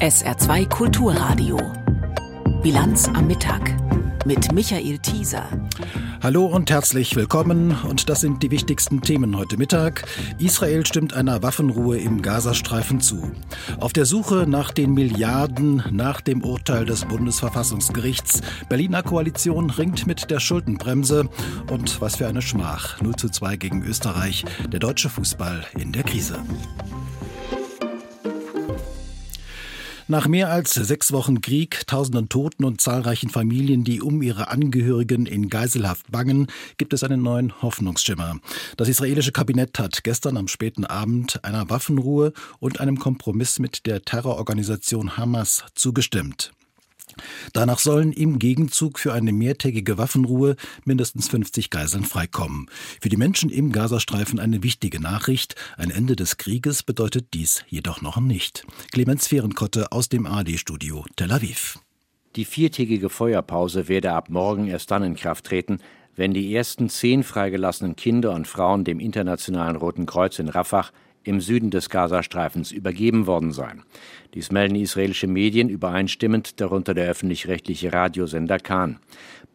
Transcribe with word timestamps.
SR2 0.00 0.68
Kulturradio. 0.68 1.60
Bilanz 2.62 3.08
am 3.08 3.26
Mittag 3.26 3.74
mit 4.24 4.52
Michael 4.52 4.98
Thieser. 4.98 5.44
Hallo 6.22 6.46
und 6.46 6.70
herzlich 6.70 7.16
willkommen. 7.16 7.76
Und 7.88 8.08
das 8.08 8.20
sind 8.20 8.42
die 8.42 8.50
wichtigsten 8.50 9.00
Themen 9.00 9.36
heute 9.36 9.56
Mittag. 9.56 10.04
Israel 10.38 10.86
stimmt 10.86 11.14
einer 11.14 11.42
Waffenruhe 11.42 11.98
im 11.98 12.22
Gazastreifen 12.22 13.00
zu. 13.00 13.32
Auf 13.80 13.92
der 13.92 14.06
Suche 14.06 14.46
nach 14.48 14.70
den 14.70 14.94
Milliarden 14.94 15.82
nach 15.90 16.20
dem 16.20 16.44
Urteil 16.44 16.84
des 16.84 17.04
Bundesverfassungsgerichts. 17.04 18.40
Berliner 18.68 19.02
Koalition 19.02 19.70
ringt 19.70 20.06
mit 20.06 20.30
der 20.30 20.40
Schuldenbremse. 20.40 21.28
Und 21.70 22.00
was 22.00 22.16
für 22.16 22.28
eine 22.28 22.42
Schmach. 22.42 23.00
0 23.00 23.16
zu 23.16 23.28
2 23.28 23.56
gegen 23.56 23.82
Österreich. 23.82 24.44
Der 24.70 24.80
deutsche 24.80 25.08
Fußball 25.08 25.66
in 25.76 25.92
der 25.92 26.04
Krise. 26.04 26.38
Nach 30.10 30.26
mehr 30.26 30.48
als 30.50 30.72
sechs 30.72 31.12
Wochen 31.12 31.42
Krieg, 31.42 31.86
tausenden 31.86 32.30
Toten 32.30 32.64
und 32.64 32.80
zahlreichen 32.80 33.28
Familien, 33.28 33.84
die 33.84 34.00
um 34.00 34.22
ihre 34.22 34.48
Angehörigen 34.48 35.26
in 35.26 35.50
Geiselhaft 35.50 36.10
bangen, 36.10 36.46
gibt 36.78 36.94
es 36.94 37.04
einen 37.04 37.22
neuen 37.22 37.60
Hoffnungsschimmer. 37.60 38.40
Das 38.78 38.88
israelische 38.88 39.32
Kabinett 39.32 39.78
hat 39.78 40.02
gestern 40.04 40.38
am 40.38 40.48
späten 40.48 40.86
Abend 40.86 41.44
einer 41.44 41.68
Waffenruhe 41.68 42.32
und 42.58 42.80
einem 42.80 42.98
Kompromiss 42.98 43.58
mit 43.58 43.84
der 43.84 44.00
Terrororganisation 44.00 45.18
Hamas 45.18 45.66
zugestimmt. 45.74 46.52
Danach 47.52 47.78
sollen 47.78 48.12
im 48.12 48.38
Gegenzug 48.38 48.98
für 48.98 49.12
eine 49.12 49.32
mehrtägige 49.32 49.98
Waffenruhe 49.98 50.56
mindestens 50.84 51.28
50 51.28 51.70
Geiseln 51.70 52.04
freikommen. 52.04 52.66
Für 53.00 53.08
die 53.08 53.16
Menschen 53.16 53.50
im 53.50 53.72
Gazastreifen 53.72 54.38
eine 54.38 54.62
wichtige 54.62 55.00
Nachricht. 55.00 55.54
Ein 55.76 55.90
Ende 55.90 56.16
des 56.16 56.36
Krieges 56.36 56.82
bedeutet 56.82 57.34
dies 57.34 57.64
jedoch 57.68 58.02
noch 58.02 58.18
nicht. 58.20 58.66
Clemens 58.92 59.26
Fehrenkotte 59.26 59.92
aus 59.92 60.08
dem 60.08 60.26
AD-Studio 60.26 61.04
Tel 61.16 61.32
Aviv. 61.32 61.78
Die 62.36 62.44
viertägige 62.44 63.08
Feuerpause 63.08 63.88
werde 63.88 64.12
ab 64.12 64.28
morgen 64.28 64.68
erst 64.68 64.90
dann 64.90 65.02
in 65.02 65.16
Kraft 65.16 65.46
treten, 65.46 65.78
wenn 66.14 66.34
die 66.34 66.54
ersten 66.54 66.88
zehn 66.88 67.22
freigelassenen 67.22 67.96
Kinder 67.96 68.32
und 68.32 68.46
Frauen 68.46 68.84
dem 68.84 69.00
Internationalen 69.00 69.76
Roten 69.76 70.04
Kreuz 70.04 70.38
in 70.38 70.48
Rafah 70.48 70.86
im 71.28 71.40
Süden 71.40 71.70
des 71.70 71.90
Gazastreifens 71.90 72.72
übergeben 72.72 73.26
worden 73.26 73.52
sein. 73.52 73.82
Dies 74.34 74.50
melden 74.50 74.76
israelische 74.76 75.26
Medien 75.26 75.68
übereinstimmend, 75.68 76.60
darunter 76.60 76.94
der 76.94 77.08
öffentlich-rechtliche 77.10 77.92
Radiosender 77.92 78.58
Khan. 78.58 78.98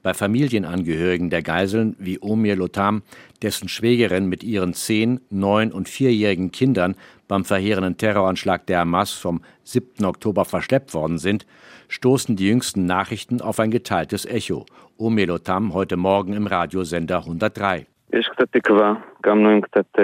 Bei 0.04 0.14
Familienangehörigen 0.14 1.30
der 1.30 1.42
Geiseln 1.42 1.96
wie 1.98 2.20
Omir 2.20 2.56
Lotam, 2.56 3.04
dessen 3.42 3.70
Schwägerin 3.70 4.28
mit 4.28 4.44
ihren 4.44 4.74
zehn, 4.74 5.22
neun 5.30 5.72
und 5.72 5.90
vierjährigen 5.90 6.52
Kindern 6.52 6.96
beim 7.28 7.46
verheerenden 7.46 7.98
Terroranschlag 7.98 8.68
der 8.68 8.80
Hamas 8.80 9.12
vom 9.12 9.42
7. 9.64 10.06
Oktober 10.06 10.46
verschleppt 10.46 10.94
worden 10.94 11.18
sind, 11.18 11.46
stoßen 11.88 12.36
die 12.36 12.48
jüngsten 12.48 12.86
Nachrichten 12.86 13.42
auf 13.42 13.60
ein 13.60 13.72
geteiltes 13.72 14.26
Echo. 14.26 14.66
Omir 14.98 15.28
Lotam 15.28 15.74
heute 15.74 15.98
Morgen 15.98 16.34
im 16.34 16.48
Radiosender 16.48 17.20
103. 17.20 17.88
יש 18.13 18.29
קצת 18.29 18.49
תקווה, 18.51 18.95
קמנו 19.21 19.49
עם 19.49 19.61
קצת 19.61 19.99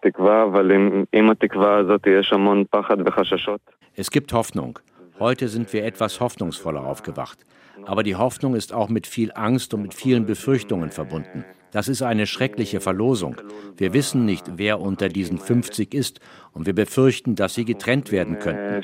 תקווה, 0.00 0.42
אבל 0.42 0.72
עם, 0.72 1.04
עם 1.12 1.30
התקווה 1.30 1.76
הזאת 1.76 2.06
יש 2.06 2.32
המון 2.32 2.64
פחד 2.70 2.96
וחששות. 3.04 3.60
Es 3.96 4.10
gibt 4.10 4.32
Hoffnung. 4.32 4.78
Heute 5.20 5.46
sind 5.48 5.72
wir 5.72 5.84
etwas 5.84 6.18
hoffnungsvoller 6.20 6.84
aufgewacht. 6.84 7.44
Aber 7.85 8.03
die 8.03 8.15
Hoffnung 8.15 8.55
ist 8.55 8.73
auch 8.73 8.89
mit 8.89 9.07
viel 9.07 9.31
Angst 9.33 9.73
und 9.73 9.81
mit 9.81 9.93
vielen 9.93 10.25
Befürchtungen 10.25 10.91
verbunden. 10.91 11.45
Das 11.71 11.87
ist 11.87 12.01
eine 12.01 12.25
schreckliche 12.25 12.79
Verlosung. 12.79 13.35
Wir 13.77 13.93
wissen 13.93 14.25
nicht, 14.25 14.57
wer 14.57 14.79
unter 14.79 15.07
diesen 15.07 15.37
50 15.37 15.93
ist 15.93 16.19
und 16.51 16.65
wir 16.65 16.73
befürchten, 16.73 17.35
dass 17.35 17.53
sie 17.53 17.63
getrennt 17.63 18.11
werden 18.11 18.39
könnten. 18.39 18.83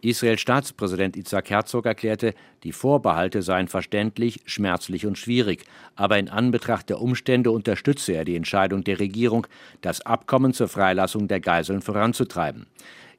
Israels 0.00 0.40
Staatspräsident 0.40 1.16
Isaac 1.16 1.50
Herzog 1.50 1.86
erklärte, 1.86 2.34
die 2.62 2.72
Vorbehalte 2.72 3.42
seien 3.42 3.66
verständlich, 3.66 4.40
schmerzlich 4.46 5.06
und 5.06 5.18
schwierig, 5.18 5.64
aber 5.96 6.18
in 6.18 6.28
Anbetracht 6.28 6.88
der 6.88 7.00
Umstände 7.00 7.50
unterstütze 7.50 8.12
er 8.12 8.24
die 8.24 8.36
Entscheidung 8.36 8.84
der 8.84 9.00
Regierung, 9.00 9.48
das 9.80 10.00
Abkommen 10.06 10.52
zur 10.52 10.68
Freilassung 10.68 11.26
der 11.26 11.40
Geiseln 11.40 11.82
voranzutreiben. 11.82 12.66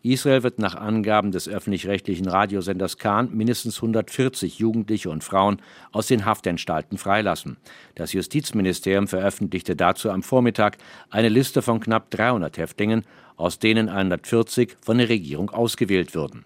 Israel 0.04 0.44
wird 0.44 0.60
nach 0.60 0.76
Angaben 0.76 1.32
des 1.32 1.50
öffentlich-rechtlichen 1.50 2.28
Radiosenders 2.28 2.98
Kahn 2.98 3.30
mindestens 3.36 3.78
140 3.78 4.60
Jugendliche 4.60 5.10
und 5.10 5.24
Frauen 5.24 5.62
aus 5.92 6.08
den 6.08 6.26
Haftanstalten 6.26 6.98
freilassen. 6.98 7.58
Das 7.96 8.14
Justizministerium 8.14 9.08
veröffentlichte 9.08 9.76
dazu 9.76 10.12
am 10.12 10.24
Vormittag 10.24 10.78
eine 11.10 11.30
Liste 11.30 11.62
von 11.62 11.80
knapp 11.80 12.10
300 12.12 12.58
Häftlingen, 12.58 13.06
aus 13.36 13.60
denen 13.60 13.90
140 13.90 14.78
von 14.82 14.98
der 14.98 15.10
Regierung 15.10 15.50
ausgewählt 15.50 16.14
würden. 16.16 16.46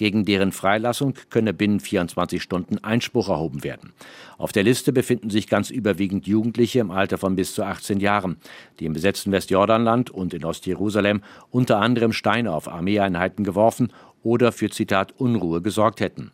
Gegen 0.00 0.24
deren 0.24 0.50
Freilassung 0.50 1.12
könne 1.28 1.52
binnen 1.52 1.78
24 1.78 2.42
Stunden 2.42 2.78
Einspruch 2.78 3.28
erhoben 3.28 3.62
werden. 3.64 3.92
Auf 4.38 4.50
der 4.50 4.62
Liste 4.62 4.94
befinden 4.94 5.28
sich 5.28 5.46
ganz 5.46 5.68
überwiegend 5.68 6.26
Jugendliche 6.26 6.78
im 6.78 6.90
Alter 6.90 7.18
von 7.18 7.36
bis 7.36 7.52
zu 7.52 7.62
18 7.62 8.00
Jahren, 8.00 8.38
die 8.78 8.86
im 8.86 8.94
besetzten 8.94 9.30
Westjordanland 9.30 10.08
und 10.08 10.32
in 10.32 10.46
Ostjerusalem 10.46 11.20
unter 11.50 11.80
anderem 11.80 12.14
Steine 12.14 12.54
auf 12.54 12.66
Armeeeinheiten 12.66 13.44
geworfen 13.44 13.92
oder 14.22 14.52
für 14.52 14.70
Zitat 14.70 15.12
Unruhe 15.20 15.60
gesorgt 15.60 16.00
hätten. 16.00 16.32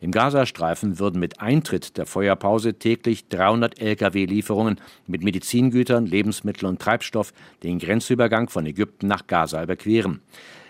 Im 0.00 0.10
Gazastreifen 0.10 0.98
würden 0.98 1.20
mit 1.20 1.38
Eintritt 1.38 1.98
der 1.98 2.06
Feuerpause 2.06 2.78
täglich 2.78 3.28
300 3.28 3.78
Lkw-Lieferungen 3.78 4.80
mit 5.06 5.22
Medizingütern, 5.22 6.06
Lebensmitteln 6.06 6.70
und 6.70 6.80
Treibstoff 6.80 7.34
den 7.62 7.78
Grenzübergang 7.78 8.48
von 8.48 8.64
Ägypten 8.64 9.06
nach 9.06 9.26
Gaza 9.26 9.62
überqueren. 9.62 10.22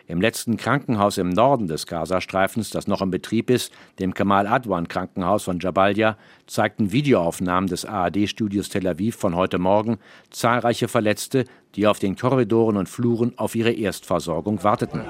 Im 0.06 0.20
letzten 0.20 0.56
Krankenhaus 0.56 1.16
im 1.18 1.28
Norden 1.28 1.68
des 1.68 1.86
Gazastreifens, 1.86 2.70
das 2.70 2.86
noch 2.86 3.02
in 3.02 3.10
Betrieb 3.10 3.50
ist, 3.50 3.72
dem 3.98 4.14
Kamal 4.14 4.46
Adwan 4.46 4.88
Krankenhaus 4.88 5.44
von 5.44 5.60
Jabalia, 5.60 6.16
zeigten 6.46 6.92
Videoaufnahmen 6.92 7.68
des 7.68 7.84
ARD-Studios 7.84 8.68
Tel 8.68 8.86
Aviv 8.86 9.16
von 9.16 9.36
heute 9.36 9.58
Morgen 9.58 9.98
zahlreiche 10.30 10.88
Verletzte, 10.88 11.44
die 11.76 11.86
auf 11.86 11.98
den 11.98 12.16
Korridoren 12.16 12.76
und 12.76 12.88
Fluren 12.88 13.32
auf 13.36 13.54
ihre 13.54 13.72
Erstversorgung 13.72 14.64
warteten. 14.64 15.02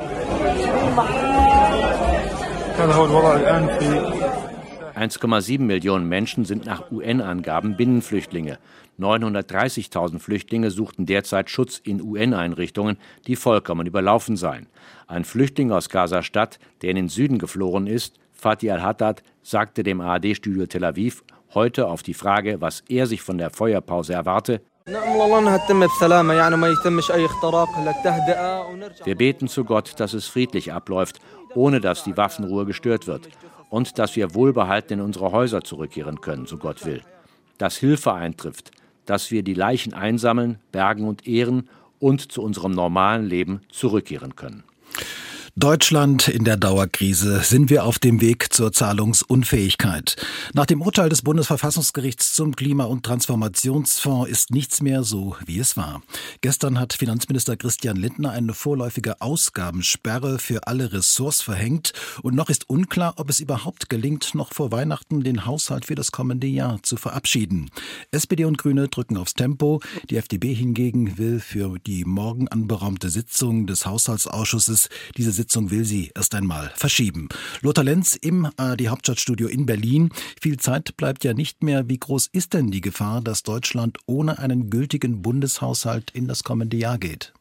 1,7 4.94 5.60
Millionen 5.60 6.09
Menschen 6.09 6.44
sind 6.44 6.66
nach 6.66 6.91
UN-Angaben 6.91 7.76
Binnenflüchtlinge. 7.76 8.59
930.000 8.98 10.19
Flüchtlinge 10.19 10.70
suchten 10.70 11.06
derzeit 11.06 11.50
Schutz 11.50 11.78
in 11.78 12.03
UN-Einrichtungen, 12.03 12.98
die 13.26 13.36
vollkommen 13.36 13.86
überlaufen 13.86 14.36
seien. 14.36 14.66
Ein 15.06 15.25
Flüchtling 15.25 15.72
aus 15.72 15.88
Gaza-Stadt, 15.88 16.58
der 16.82 16.91
in 16.91 16.97
den 16.97 17.08
Süden 17.08 17.38
geflohen 17.38 17.86
ist, 17.86 18.19
Fatih 18.32 18.72
al-Haddad, 18.72 19.22
sagte 19.42 19.82
dem 19.82 20.00
ARD-Studio 20.00 20.66
Tel 20.66 20.84
Aviv 20.84 21.25
heute 21.54 21.86
auf 21.86 22.03
die 22.03 22.14
Frage, 22.14 22.60
was 22.60 22.82
er 22.88 23.06
sich 23.06 23.22
von 23.22 23.38
der 23.38 23.50
Feuerpause 23.50 24.12
erwarte, 24.14 24.62
wir 29.04 29.14
beten 29.16 29.47
zu 29.47 29.64
Gott, 29.64 29.94
dass 29.98 30.12
es 30.12 30.26
friedlich 30.26 30.72
abläuft, 30.72 31.20
ohne 31.54 31.80
dass 31.80 32.03
die 32.03 32.16
Waffenruhe 32.16 32.66
gestört 32.66 33.06
wird 33.06 33.28
und 33.70 33.98
dass 33.98 34.16
wir 34.16 34.34
wohlbehalten 34.34 34.94
in 34.94 35.00
unsere 35.00 35.30
Häuser 35.30 35.62
zurückkehren 35.62 36.20
können, 36.20 36.47
so 36.47 36.56
Gott 36.56 36.84
will. 36.84 37.03
Dass 37.59 37.76
Hilfe 37.76 38.12
eintrifft, 38.12 38.72
dass 39.07 39.31
wir 39.31 39.43
die 39.43 39.55
Leichen 39.55 39.95
einsammeln, 39.95 40.59
bergen 40.71 41.07
und 41.07 41.27
ehren 41.27 41.69
und 41.99 42.33
zu 42.33 42.43
unserem 42.43 42.73
normalen 42.73 43.27
Leben 43.27 43.61
zurückkehren 43.69 44.37
können. 44.37 44.65
Deutschland 45.55 46.29
in 46.29 46.45
der 46.45 46.57
Dauerkrise 46.57 47.41
sind 47.41 47.69
wir 47.69 47.85
auf 47.85 47.99
dem 47.99 48.23
Weg 48.23 48.55
zur 48.55 48.73
Zahlungsunfähigkeit. 48.73 50.17
Nach 50.55 50.65
dem 50.65 50.81
Urteil 50.81 51.11
des 51.11 51.21
Bundesverfassungsgerichts 51.21 52.33
zum 52.33 52.57
Klima- 52.57 52.87
und 52.87 53.05
Transformationsfonds 53.05 54.31
ist 54.31 54.51
nichts 54.51 54.81
mehr 54.81 55.03
so, 55.03 55.37
wie 55.45 55.59
es 55.59 55.77
war. 55.77 56.01
Gestern 56.41 56.81
hat 56.81 56.95
Finanzminister 56.95 57.59
Christian 57.59 57.99
Lindner 57.99 58.31
eine 58.31 58.55
vorläufige 58.55 59.21
Ausgabensperre 59.21 60.39
für 60.39 60.66
alle 60.66 60.91
Ressorts 60.95 61.43
verhängt 61.43 61.93
und 62.22 62.34
noch 62.34 62.48
ist 62.48 62.71
unklar, 62.71 63.13
ob 63.19 63.28
es 63.28 63.39
überhaupt 63.39 63.91
gelingt, 63.91 64.34
noch 64.34 64.55
vor 64.55 64.72
Weihnachten 64.72 65.22
den 65.22 65.45
Haushalt 65.45 65.84
für 65.84 65.97
das 65.97 66.13
kommende 66.13 66.47
Jahr 66.47 66.83
zu 66.83 66.97
verabschieden. 66.97 67.69
SPD 68.10 68.47
und 68.47 68.57
Grüne 68.57 68.89
drücken 68.89 69.19
aufs 69.19 69.34
Tempo. 69.34 69.83
Die 70.09 70.16
FDP 70.16 70.55
hingegen 70.55 71.19
will 71.19 71.41
für 71.41 71.78
die 71.78 72.07
morgen 72.07 72.48
anberaumte 72.48 73.10
Sitzung 73.10 73.66
des 73.66 73.84
Haushaltsausschusses 73.84 74.89
diese 75.19 75.41
Sitzung 75.42 75.72
will 75.72 75.84
sie 75.84 76.12
erst 76.15 76.36
einmal 76.36 76.71
verschieben. 76.77 77.28
Lothar 77.62 77.83
Lenz 77.83 78.15
im 78.15 78.48
ARD 78.56 78.86
Hauptstadtstudio 78.86 79.48
in 79.48 79.66
Berlin. 79.66 80.10
Viel 80.41 80.56
Zeit 80.56 80.97
bleibt 80.97 81.24
ja 81.24 81.34
nicht 81.34 81.65
mehr. 81.65 81.89
Wie 81.89 81.98
groß 81.98 82.28
ist 82.30 82.54
denn 82.54 82.71
die 82.71 82.80
Gefahr, 82.80 83.21
dass 83.21 83.42
Deutschland 83.42 83.98
ohne 84.06 84.39
einen 84.39 84.71
gültigen 84.71 85.21
Bundeshaushalt 85.21 86.12
in 86.12 86.28
das 86.28 86.44
kommende 86.44 86.77
Jahr 86.77 86.97
geht? 86.97 87.33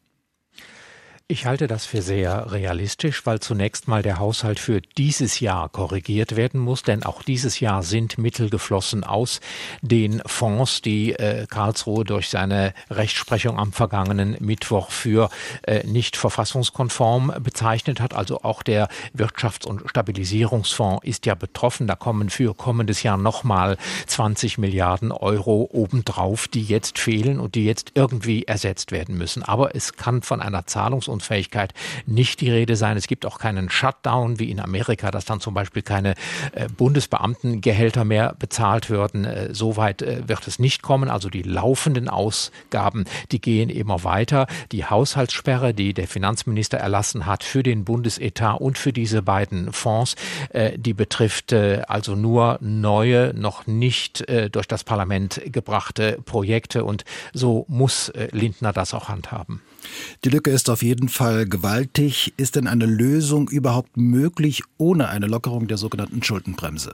Ich 1.32 1.46
halte 1.46 1.68
das 1.68 1.86
für 1.86 2.02
sehr 2.02 2.52
realistisch, 2.52 3.26
weil 3.26 3.40
zunächst 3.40 3.88
mal 3.88 4.02
der 4.02 4.20
Haushalt 4.20 4.60
für 4.60 4.82
dieses 4.82 5.40
Jahr 5.40 5.70
korrigiert 5.70 6.36
werden 6.36 6.60
muss, 6.60 6.84
denn 6.84 7.04
auch 7.04 7.24
dieses 7.24 7.62
Jahr 7.62 7.84
sind 7.84 8.18
Mittel 8.18 8.50
geflossen 8.50 9.06
aus 9.06 9.40
den 9.82 10.22
Fonds, 10.26 10.82
die 10.82 11.14
äh, 11.14 11.48
Karlsruhe 11.48 12.04
durch 12.04 12.28
seine 12.28 12.74
Rechtsprechung 12.90 13.58
am 13.58 13.72
vergangenen 13.72 14.36
Mittwoch 14.42 14.92
für 14.92 15.30
äh, 15.64 15.88
nicht 15.88 16.18
verfassungskonform 16.18 17.34
bezeichnet 17.40 18.02
hat. 18.02 18.14
Also 18.14 18.42
auch 18.44 18.62
der 18.62 18.90
Wirtschafts- 19.16 19.66
und 19.66 19.90
Stabilisierungsfonds 19.90 21.06
ist 21.06 21.26
ja 21.26 21.36
betroffen. 21.36 21.88
Da 21.88 21.96
kommen 21.96 22.30
für 22.30 22.54
kommendes 22.54 23.04
Jahr 23.04 23.16
nochmal 23.16 23.78
20 24.08 24.58
Milliarden 24.58 25.14
Euro 25.14 25.70
obendrauf, 25.72 26.50
die 26.50 26.64
jetzt 26.64 27.00
fehlen 27.00 27.40
und 27.40 27.56
die 27.56 27.64
jetzt 27.64 27.94
irgendwie 27.96 28.44
ersetzt 28.44 28.92
werden 28.92 29.18
müssen. 29.18 29.44
Aber 29.44 29.78
es 29.78 29.94
kann 29.94 30.24
von 30.24 30.42
einer 30.42 30.68
Zahlungs- 30.68 31.08
und 31.08 31.21
Leistungsfähigkeit 31.22 31.74
nicht 32.06 32.42
die 32.42 32.50
Rede 32.50 32.76
sein. 32.76 32.98
Es 32.98 33.08
gibt 33.08 33.26
auch 33.26 33.40
keinen 33.40 33.70
Shutdown 33.70 34.40
wie 34.40 34.50
in 34.50 34.60
Amerika, 34.60 35.12
dass 35.12 35.26
dann 35.26 35.40
zum 35.40 35.54
Beispiel 35.54 35.82
keine 35.82 36.16
äh, 36.54 36.68
Bundesbeamtengehälter 36.76 38.04
mehr 38.04 38.36
bezahlt 38.38 38.90
würden. 38.90 39.26
Äh, 39.26 39.54
Soweit 39.54 40.02
äh, 40.02 40.28
wird 40.28 40.48
es 40.48 40.60
nicht 40.60 40.82
kommen. 40.82 41.10
Also 41.10 41.30
die 41.30 41.44
laufenden 41.44 42.10
Ausgaben, 42.10 43.06
die 43.32 43.40
gehen 43.40 43.70
immer 43.70 44.04
weiter. 44.04 44.48
Die 44.72 44.86
Haushaltssperre, 44.86 45.74
die 45.74 45.94
der 45.94 46.08
Finanzminister 46.08 46.78
erlassen 46.78 47.26
hat 47.26 47.44
für 47.44 47.64
den 47.64 47.86
Bundesetat 47.86 48.60
und 48.60 48.78
für 48.78 48.94
diese 48.94 49.22
beiden 49.22 49.72
Fonds, 49.72 50.16
äh, 50.50 50.78
die 50.78 50.94
betrifft 50.94 51.52
äh, 51.52 51.84
also 51.88 52.16
nur 52.16 52.58
neue, 52.62 53.34
noch 53.36 53.68
nicht 53.68 54.28
äh, 54.28 54.50
durch 54.50 54.68
das 54.68 54.84
Parlament 54.84 55.42
gebrachte 55.46 56.20
Projekte. 56.26 56.84
Und 56.84 57.06
so 57.34 57.66
muss 57.68 58.12
Lindner 58.32 58.74
das 58.74 58.94
auch 58.94 59.10
handhaben. 59.10 59.62
Die 60.24 60.30
Lücke 60.30 60.52
ist 60.52 60.70
auf 60.70 60.84
jeden 60.84 61.10
Fall 61.10 61.46
gewaltig. 61.48 62.34
Ist 62.38 62.56
denn 62.56 62.68
eine 62.68 62.86
Lösung 62.86 63.50
überhaupt 63.50 63.98
möglich 63.98 64.64
ohne 64.78 65.10
eine 65.10 65.28
Lockerung 65.28 65.68
der 65.68 65.78
sogenannten 65.78 66.24
Schuldenbremse? 66.24 66.94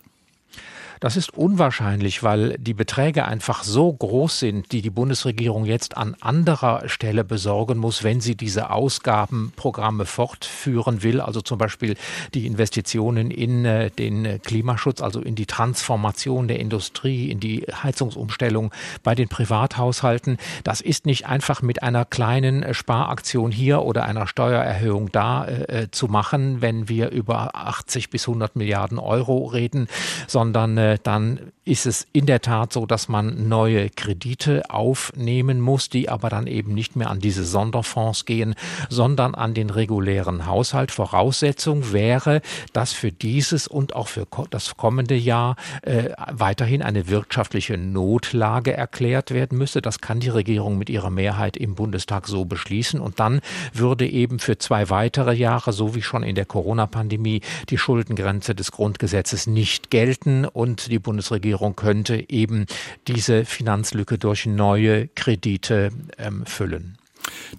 Das 0.99 1.15
ist 1.15 1.33
unwahrscheinlich, 1.33 2.23
weil 2.23 2.57
die 2.57 2.73
Beträge 2.73 3.25
einfach 3.25 3.63
so 3.63 3.93
groß 3.93 4.39
sind, 4.39 4.71
die 4.71 4.81
die 4.81 4.89
Bundesregierung 4.89 5.65
jetzt 5.65 5.95
an 5.97 6.15
anderer 6.21 6.87
Stelle 6.89 7.23
besorgen 7.23 7.77
muss, 7.77 8.03
wenn 8.03 8.21
sie 8.21 8.35
diese 8.35 8.71
Ausgabenprogramme 8.71 10.05
fortführen 10.05 11.03
will. 11.03 11.21
Also 11.21 11.41
zum 11.41 11.57
Beispiel 11.57 11.95
die 12.33 12.47
Investitionen 12.47 13.31
in 13.31 13.65
äh, 13.65 13.91
den 13.91 14.41
Klimaschutz, 14.41 15.01
also 15.01 15.21
in 15.21 15.35
die 15.35 15.45
Transformation 15.45 16.47
der 16.47 16.59
Industrie, 16.59 17.29
in 17.29 17.39
die 17.39 17.65
Heizungsumstellung 17.83 18.71
bei 19.03 19.13
den 19.13 19.27
Privathaushalten. 19.27 20.37
Das 20.63 20.81
ist 20.81 21.05
nicht 21.05 21.27
einfach 21.27 21.61
mit 21.61 21.83
einer 21.83 22.05
kleinen 22.05 22.73
Sparaktion 22.73 23.51
hier 23.51 23.83
oder 23.83 24.05
einer 24.05 24.27
Steuererhöhung 24.27 25.11
da 25.11 25.47
äh, 25.47 25.87
zu 25.91 26.07
machen, 26.07 26.61
wenn 26.61 26.89
wir 26.89 27.11
über 27.11 27.55
80 27.55 28.09
bis 28.09 28.27
100 28.27 28.55
Milliarden 28.55 28.99
Euro 28.99 29.45
reden, 29.45 29.87
sondern 30.27 30.77
äh, 30.87 30.97
dann 31.01 31.51
ist 31.67 31.85
es 31.85 32.07
in 32.13 32.25
der 32.25 32.41
Tat 32.41 32.71
so, 32.71 32.85
dass 32.85 33.09
man 33.09 33.49
neue 33.49 33.89
Kredite 33.89 34.63
aufnehmen 34.69 35.59
muss, 35.59 35.89
die 35.89 36.07
aber 36.07 36.29
dann 36.29 36.47
eben 36.47 36.73
nicht 36.73 36.95
mehr 36.95 37.09
an 37.09 37.19
diese 37.19 37.43
Sonderfonds 37.43 38.25
gehen, 38.25 38.55
sondern 38.89 39.35
an 39.35 39.53
den 39.53 39.69
regulären 39.69 40.45
Haushalt. 40.45 40.91
Voraussetzung 40.91 41.91
wäre, 41.91 42.41
dass 42.71 42.93
für 42.93 43.11
dieses 43.11 43.67
und 43.67 43.95
auch 43.95 44.07
für 44.07 44.25
das 44.49 44.77
kommende 44.77 45.15
Jahr 45.15 45.57
äh, 45.81 46.11
weiterhin 46.31 46.81
eine 46.81 47.09
wirtschaftliche 47.09 47.77
Notlage 47.77 48.73
erklärt 48.73 49.31
werden 49.31 49.57
müsse. 49.57 49.81
Das 49.81 49.99
kann 49.99 50.21
die 50.21 50.29
Regierung 50.29 50.77
mit 50.77 50.89
ihrer 50.89 51.09
Mehrheit 51.09 51.57
im 51.57 51.75
Bundestag 51.75 52.27
so 52.27 52.45
beschließen. 52.45 53.01
Und 53.01 53.19
dann 53.19 53.41
würde 53.73 54.07
eben 54.07 54.39
für 54.39 54.57
zwei 54.57 54.89
weitere 54.89 55.33
Jahre, 55.33 55.73
so 55.73 55.95
wie 55.95 56.01
schon 56.01 56.23
in 56.23 56.35
der 56.35 56.45
Corona-Pandemie, 56.45 57.41
die 57.69 57.77
Schuldengrenze 57.77 58.55
des 58.55 58.71
Grundgesetzes 58.71 59.47
nicht 59.47 59.91
gelten 59.91 60.45
und 60.45 60.76
und 60.77 60.91
die 60.91 60.99
Bundesregierung 60.99 61.75
könnte 61.75 62.29
eben 62.29 62.65
diese 63.07 63.45
Finanzlücke 63.45 64.17
durch 64.17 64.45
neue 64.45 65.07
Kredite 65.09 65.89
ähm, 66.17 66.45
füllen. 66.45 66.97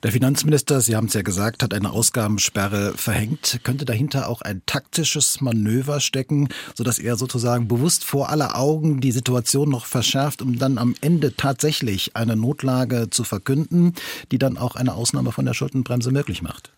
Der 0.03 0.13
Finanzminister, 0.13 0.81
Sie 0.81 0.97
haben 0.97 1.09
es 1.09 1.15
ja 1.15 1.23
gesagt, 1.23 1.63
hat 1.63 1.75
eine 1.75 1.91
Ausgabensperre 1.91 2.95
verhängt. 2.97 3.61
Könnte 3.65 3.85
dahinter 3.85 4.29
auch 4.29 4.41
ein 4.41 4.63
taktisches 4.65 5.41
Manöver 5.41 6.01
stecken, 6.01 6.49
sodass 6.75 6.99
er 6.99 7.17
sozusagen 7.17 7.69
bewusst 7.69 8.05
vor 8.05 8.31
aller 8.31 8.57
Augen 8.57 9.01
die 9.01 9.13
Situation 9.13 9.69
noch 9.69 9.85
verschärft, 9.85 10.41
um 10.41 10.59
dann 10.59 10.79
am 10.79 10.95
Ende 11.01 11.37
tatsächlich 11.37 12.17
eine 12.17 12.37
Notlage 12.37 13.11
zu 13.11 13.25
verkünden, 13.25 13.95
die 14.31 14.39
dann 14.39 14.57
auch 14.57 14.75
eine 14.77 14.95
Ausnahme 14.95 15.33
von 15.33 15.45
der 15.45 15.55
Schuldenbremse 15.55 16.13
möglich 16.13 16.41
macht? 16.41 16.73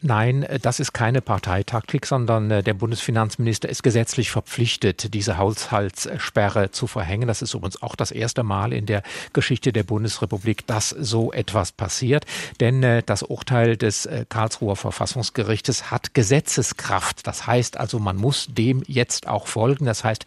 Nein, 0.00 0.44
äh, 0.44 0.60
das 0.60 0.78
ist 0.78 0.92
keine 0.92 1.20
Parteitaktik, 1.20 2.06
sondern 2.06 2.48
äh, 2.52 2.62
der 2.62 2.74
Bundesfinanzminister 2.74 3.68
ist 3.68 3.82
gesetzlich 3.82 4.30
verpflichtet, 4.30 5.12
diese 5.12 5.38
Haushaltssperre 5.38 6.70
zu 6.70 6.86
verhängen. 6.86 7.26
Das 7.26 7.42
ist 7.42 7.52
übrigens 7.52 7.82
auch 7.82 7.96
das 7.96 8.12
erste 8.12 8.44
Mal 8.44 8.72
in 8.72 8.86
der 8.86 9.02
Geschichte 9.32 9.72
der 9.72 9.82
Bundesrepublik, 9.82 10.64
dass 10.68 10.90
so 10.90 11.32
etwas 11.32 11.72
passiert. 11.72 12.26
Denn 12.60 12.84
äh, 12.84 13.02
das 13.04 13.24
Urteil 13.24 13.76
des 13.76 14.08
Karlsruher 14.28 14.76
Verfassungsgerichtes 14.76 15.90
hat 15.90 16.14
Gesetzeskraft. 16.14 17.26
Das 17.26 17.48
heißt 17.48 17.76
also, 17.76 17.98
man 17.98 18.16
muss 18.16 18.46
dem 18.48 18.82
jetzt 18.86 19.26
auch 19.26 19.48
folgen. 19.48 19.84
Das 19.84 20.04
heißt, 20.04 20.26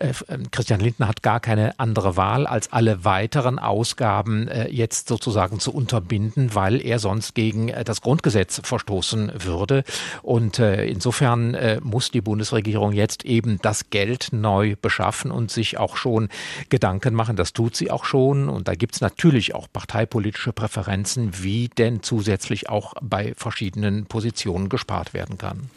ähm, 0.00 0.50
Christian 0.50 0.80
Lindner 0.80 1.06
hat 1.06 1.22
gar 1.22 1.38
keine 1.38 1.78
andere 1.78 2.16
Wahl, 2.16 2.46
als 2.46 2.72
alle 2.72 3.04
weiteren 3.04 3.58
Ausgaben 3.60 4.48
jetzt 4.70 5.08
sozusagen 5.08 5.60
zu 5.60 5.72
unterbinden, 5.72 6.54
weil 6.54 6.84
er 6.84 6.98
sonst 6.98 7.34
gegen 7.34 7.72
das 7.84 8.00
Grundgesetz 8.00 8.60
verstoßen 8.64 9.11
stoßen 9.12 9.32
würde. 9.44 9.84
Und 10.22 10.58
äh, 10.58 10.86
insofern 10.86 11.54
äh, 11.54 11.80
muss 11.82 12.10
die 12.10 12.20
Bundesregierung 12.20 12.92
jetzt 12.92 13.24
eben 13.24 13.58
das 13.62 13.90
Geld 13.90 14.28
neu 14.32 14.76
beschaffen 14.80 15.30
und 15.30 15.50
sich 15.50 15.78
auch 15.78 15.96
schon 15.96 16.28
Gedanken 16.68 17.14
machen. 17.14 17.36
Das 17.36 17.52
tut 17.52 17.76
sie 17.76 17.90
auch 17.90 18.04
schon. 18.04 18.48
Und 18.48 18.68
da 18.68 18.74
gibt 18.74 18.94
es 18.94 19.00
natürlich 19.00 19.54
auch 19.54 19.68
parteipolitische 19.72 20.52
Präferenzen, 20.52 21.32
wie 21.42 21.68
denn 21.68 22.02
zusätzlich 22.02 22.68
auch 22.68 22.94
bei 23.00 23.34
verschiedenen 23.36 24.06
Positionen 24.06 24.68
gespart 24.68 25.14
werden 25.14 25.38
kann. 25.38 25.70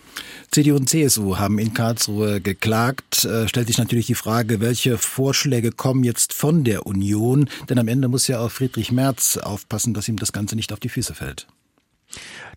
CDU 0.49 0.77
und 0.77 0.89
CSU 0.89 1.37
haben 1.37 1.59
in 1.59 1.73
Karlsruhe 1.73 2.39
geklagt. 2.39 3.25
Äh, 3.25 3.49
stellt 3.49 3.67
sich 3.67 3.77
natürlich 3.77 4.05
die 4.05 4.15
Frage, 4.15 4.61
welche 4.61 4.97
Vorschläge 4.97 5.71
kommen 5.71 6.05
jetzt 6.05 6.31
von 6.31 6.63
der 6.63 6.85
Union? 6.85 7.49
Denn 7.69 7.79
am 7.79 7.89
Ende 7.89 8.07
muss 8.07 8.27
ja 8.27 8.39
auch 8.39 8.51
Friedrich 8.51 8.93
Merz 8.93 9.35
aufpassen, 9.37 9.93
dass 9.93 10.07
ihm 10.07 10.17
das 10.17 10.31
Ganze 10.31 10.55
nicht 10.55 10.71
auf 10.71 10.79
die 10.79 10.89
Füße 10.89 11.13
fällt. 11.13 11.47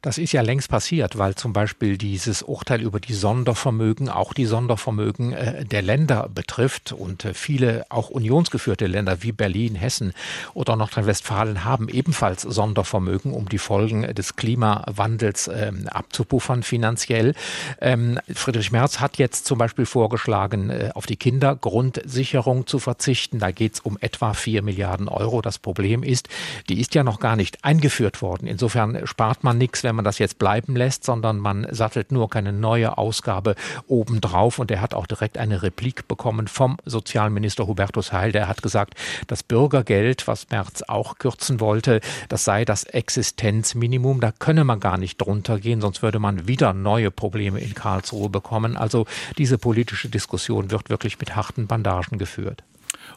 Das 0.03 0.19
ist 0.19 0.33
ja 0.33 0.43
längst 0.43 0.69
passiert, 0.69 1.19
weil 1.19 1.35
zum 1.35 1.53
Beispiel 1.53 1.99
dieses 1.99 2.43
Urteil 2.43 2.83
über 2.83 3.01
die 3.01 3.15
Sondervermögen 3.15 4.09
auch 4.09 4.33
die 4.33 4.47
Sondervermögen 4.47 5.33
äh, 5.33 5.65
der 5.65 5.83
Länder 5.83 6.29
betrifft. 6.33 6.93
Und 6.93 7.25
äh, 7.25 7.35
viele 7.35 7.85
auch 7.89 8.11
unionsgeführte 8.11 8.87
Länder 8.87 9.23
wie 9.23 9.33
Berlin, 9.33 9.75
Hessen 9.75 10.13
oder 10.55 10.77
Nordrhein-Westfalen 10.77 11.65
haben 11.65 11.89
ebenfalls 11.89 12.43
Sondervermögen, 12.43 13.33
um 13.33 13.49
die 13.49 13.59
Folgen 13.59 14.03
des 14.15 14.37
Klimawandels 14.37 15.49
ähm, 15.49 15.89
abzupuffern 15.89 16.63
finanziell. 16.63 17.35
Ähm, 17.81 18.21
Friedrich 18.33 18.71
Merz 18.71 19.01
hat 19.01 19.19
jetzt 19.19 19.47
zum 19.47 19.59
Beispiel 19.59 19.87
vorgeschlagen, 19.87 20.71
äh, 20.71 20.91
auf 20.95 21.07
die 21.07 21.17
Kindergrundsicherung 21.17 22.67
zu 22.67 22.79
verzichten. 22.79 23.41
Da 23.41 23.51
geht 23.51 23.75
es 23.75 23.81
um 23.81 23.99
etwa 24.01 24.33
vier 24.35 24.63
Milliarden 24.63 25.09
Euro. 25.09 25.43
Das 25.43 25.59
Problem 25.59 26.05
ist, 26.05 26.29
die 26.69 26.81
ist 26.81 26.95
ja 26.95 27.03
noch 27.03 27.19
gar 27.19 27.35
nicht 27.35 27.65
eingeführt 27.65 28.23
worden. 28.23 28.47
Insofern 28.47 29.07
spart 29.07 29.43
man 29.43 29.59
nichts, 29.59 29.83
wenn 29.89 29.97
man 29.97 30.05
das 30.05 30.19
jetzt 30.19 30.39
bleiben 30.39 30.77
lässt, 30.77 31.05
sondern 31.05 31.39
man 31.39 31.67
sattelt 31.71 32.13
nur 32.13 32.29
keine 32.29 32.53
neue 32.53 32.99
Ausgabe 32.99 33.55
obendrauf. 33.87 34.59
Und 34.59 34.71
er 34.71 34.83
hat 34.83 34.93
auch 34.93 35.07
direkt 35.07 35.39
eine 35.39 35.63
Replik 35.63 36.07
bekommen 36.07 36.47
vom 36.47 36.77
Sozialminister 36.85 37.67
Hubertus 37.67 38.13
Heil. 38.13 38.33
Der 38.33 38.49
hat 38.49 38.63
gesagt, 38.63 38.95
das 39.29 39.43
Bürgergeld, 39.43 40.29
was 40.29 40.51
Merz 40.51 40.83
auch 40.87 41.17
kürzen 41.17 41.59
wollte, 41.59 42.01
das 42.29 42.45
sei 42.45 42.67
das 42.67 42.85
Existenzminimum. 42.85 44.21
Da 44.21 44.31
könne 44.31 44.65
man 44.65 44.79
gar 44.79 44.99
nicht 44.99 45.17
drunter 45.19 45.59
gehen, 45.59 45.81
sonst 45.81 46.03
würde 46.03 46.19
man 46.19 46.47
wieder 46.47 46.75
neue 46.75 47.11
Probleme 47.11 47.59
in 47.59 47.75
Karlsruhe 47.75 48.29
bekommen. 48.29 48.77
Also 48.77 49.07
diese 49.39 49.57
politische 49.57 50.11
Diskussion 50.11 50.71
wird 50.71 50.91
wirklich 50.91 51.19
mit 51.19 51.35
harten 51.35 51.67
Bandagen 51.67 52.19
geführt. 52.19 52.63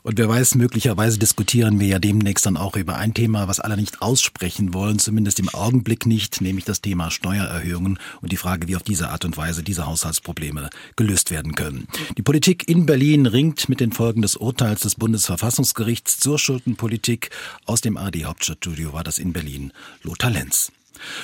Und 0.03 0.17
wer 0.17 0.27
weiß, 0.27 0.55
möglicherweise 0.55 1.20
diskutieren 1.20 1.79
wir 1.79 1.88
ja 1.88 2.00
demnächst 2.00 2.48
dann 2.48 2.58
auch 2.58 2.75
über 2.75 2.98
ein 2.98 3.13
Thema, 3.13 3.48
was 3.48 3.60
alle 3.60 3.77
nicht 3.77 4.01
aussprechen 4.01 4.74
wollen, 4.74 4.98
zumindest 4.98 5.39
im 5.39 5.50
Augenblick 5.50 6.08
nicht, 6.08 6.41
nämlich 6.41 6.65
das 6.65 6.81
Thema 6.81 7.12
Steuererhöhungen 7.12 8.00
und 8.22 8.31
die 8.31 8.38
Frage, 8.38 8.67
wie 8.67 8.75
auf 8.75 8.81
diese 8.81 9.10
Art 9.10 9.25
und 9.25 9.38
Weise 9.38 9.62
diese 9.62 9.86
Haushaltsprobleme 9.86 10.70
gelöst 10.96 11.29
werden 11.29 11.53
können. 11.53 11.88
Die 12.17 12.24
Politik 12.24 12.67
in 12.67 12.88
Berlin 12.88 13.27
ringt 13.27 13.70
mit 13.70 13.79
den 13.79 13.91
Folgen 13.91 14.24
des 14.24 14.38
Urteils 14.38 14.81
des 14.81 14.96
Bundesverfassungsgerichts 14.96 16.20
zur 16.20 16.39
Schuldenpolitik. 16.39 17.29
Aus 17.65 17.81
dem 17.81 17.98
AD 17.98 18.25
Hauptstadtstudio 18.25 18.93
war 18.93 19.03
das 19.03 19.20
in 19.20 19.34
Berlin 19.34 19.72
Lothar 20.01 20.31
Lenz. 20.31 20.72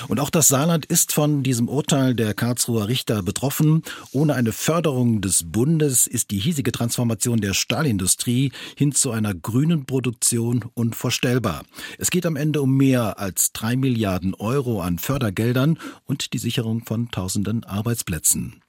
Und 0.08 0.20
auch 0.20 0.30
das 0.30 0.48
Saarland 0.48 0.86
ist 0.86 1.14
von 1.14 1.44
diesem 1.44 1.70
Urteil 1.70 2.14
der 2.14 2.34
Karlsruher 2.34 2.88
Richter 2.88 3.24
betroffen. 3.24 3.84
Ohne 4.12 4.36
eine 4.36 4.52
Förderung 4.52 5.22
des 5.22 5.44
Bundes 5.52 6.08
ist 6.08 6.32
die 6.32 6.40
hiesige 6.40 6.72
Transformation 6.72 7.42
der 7.42 7.54
Stahlindustrie 7.54 8.52
hin 8.76 8.92
zu 8.92 9.12
einer 9.12 9.34
grünen 9.34 9.86
Produktion 9.86 10.66
unvorstellbar. 10.74 11.64
Es 11.98 12.10
geht 12.10 12.26
am 12.26 12.36
Ende 12.36 12.62
um 12.62 12.76
mehr 12.76 13.20
als 13.20 13.52
drei 13.54 13.76
Milliarden 13.76 14.34
Euro 14.34 14.82
an 14.82 15.00
Fördergeldern 15.00 15.80
und 16.06 16.34
die 16.34 16.40
Sicherung 16.40 16.84
von 16.86 17.12
tausenden 17.12 17.64
Arbeitsplätzen. 17.64 18.62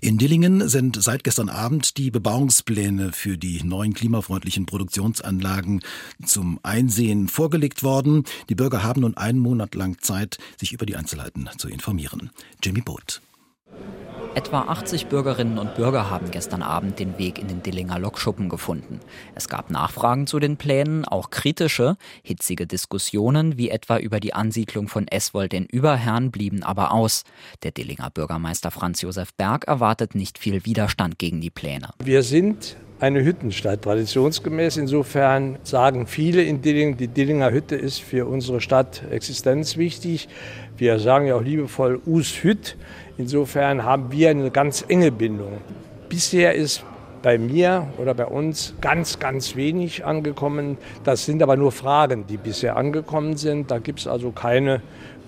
In 0.00 0.18
Dillingen 0.18 0.68
sind 0.68 1.02
seit 1.02 1.24
gestern 1.24 1.48
Abend 1.48 1.96
die 1.96 2.10
Bebauungspläne 2.10 3.12
für 3.12 3.38
die 3.38 3.62
neuen 3.62 3.94
klimafreundlichen 3.94 4.66
Produktionsanlagen 4.66 5.82
zum 6.24 6.58
Einsehen 6.62 7.28
vorgelegt 7.28 7.82
worden. 7.82 8.24
Die 8.48 8.54
Bürger 8.54 8.82
haben 8.82 9.02
nun 9.02 9.16
einen 9.16 9.38
Monat 9.38 9.74
lang 9.74 9.98
Zeit, 10.00 10.38
sich 10.58 10.72
über 10.72 10.86
die 10.86 10.96
Einzelheiten 10.96 11.48
zu 11.58 11.68
informieren. 11.68 12.30
Jimmy 12.62 12.80
Boot. 12.80 13.20
Etwa 14.36 14.64
80 14.68 15.06
Bürgerinnen 15.06 15.56
und 15.56 15.76
Bürger 15.76 16.10
haben 16.10 16.30
gestern 16.30 16.60
Abend 16.60 16.98
den 16.98 17.16
Weg 17.16 17.38
in 17.38 17.48
den 17.48 17.62
Dillinger 17.62 17.98
Lokschuppen 17.98 18.50
gefunden. 18.50 19.00
Es 19.34 19.48
gab 19.48 19.70
Nachfragen 19.70 20.26
zu 20.26 20.38
den 20.38 20.58
Plänen, 20.58 21.06
auch 21.06 21.30
kritische. 21.30 21.96
Hitzige 22.22 22.66
Diskussionen, 22.66 23.56
wie 23.56 23.70
etwa 23.70 23.96
über 23.96 24.20
die 24.20 24.34
Ansiedlung 24.34 24.88
von 24.88 25.08
Eswold 25.08 25.54
in 25.54 25.64
Überherrn, 25.64 26.30
blieben 26.30 26.62
aber 26.64 26.92
aus. 26.92 27.22
Der 27.62 27.70
Dillinger 27.70 28.10
Bürgermeister 28.10 28.70
Franz 28.70 29.00
Josef 29.00 29.32
Berg 29.32 29.66
erwartet 29.68 30.14
nicht 30.14 30.36
viel 30.36 30.66
Widerstand 30.66 31.18
gegen 31.18 31.40
die 31.40 31.48
Pläne. 31.48 31.88
Wir 32.04 32.22
sind 32.22 32.76
eine 33.00 33.24
Hüttenstadt, 33.24 33.82
traditionsgemäß. 33.82 34.76
Insofern 34.76 35.58
sagen 35.62 36.06
viele 36.06 36.42
in 36.42 36.62
Dillingen, 36.62 36.96
die 36.96 37.08
Dillinger 37.08 37.52
Hütte 37.52 37.76
ist 37.76 38.00
für 38.00 38.26
unsere 38.26 38.60
Stadt 38.60 39.02
existenzwichtig. 39.10 40.28
Wir 40.76 40.98
sagen 40.98 41.26
ja 41.26 41.36
auch 41.36 41.42
liebevoll 41.42 42.00
Us 42.06 42.42
Hütt. 42.42 42.76
Insofern 43.18 43.82
haben 43.82 44.12
wir 44.12 44.30
eine 44.30 44.50
ganz 44.50 44.84
enge 44.88 45.10
Bindung. 45.10 45.60
Bisher 46.08 46.54
ist 46.54 46.84
bei 47.22 47.38
mir 47.38 47.88
oder 47.98 48.14
bei 48.14 48.26
uns 48.26 48.74
ganz, 48.80 49.18
ganz 49.18 49.56
wenig 49.56 50.04
angekommen. 50.04 50.76
Das 51.02 51.24
sind 51.24 51.42
aber 51.42 51.56
nur 51.56 51.72
Fragen, 51.72 52.26
die 52.26 52.36
bisher 52.36 52.76
angekommen 52.76 53.36
sind. 53.36 53.70
Da 53.70 53.78
gibt 53.78 54.00
es 54.00 54.06
also 54.06 54.32
keine 54.32 54.82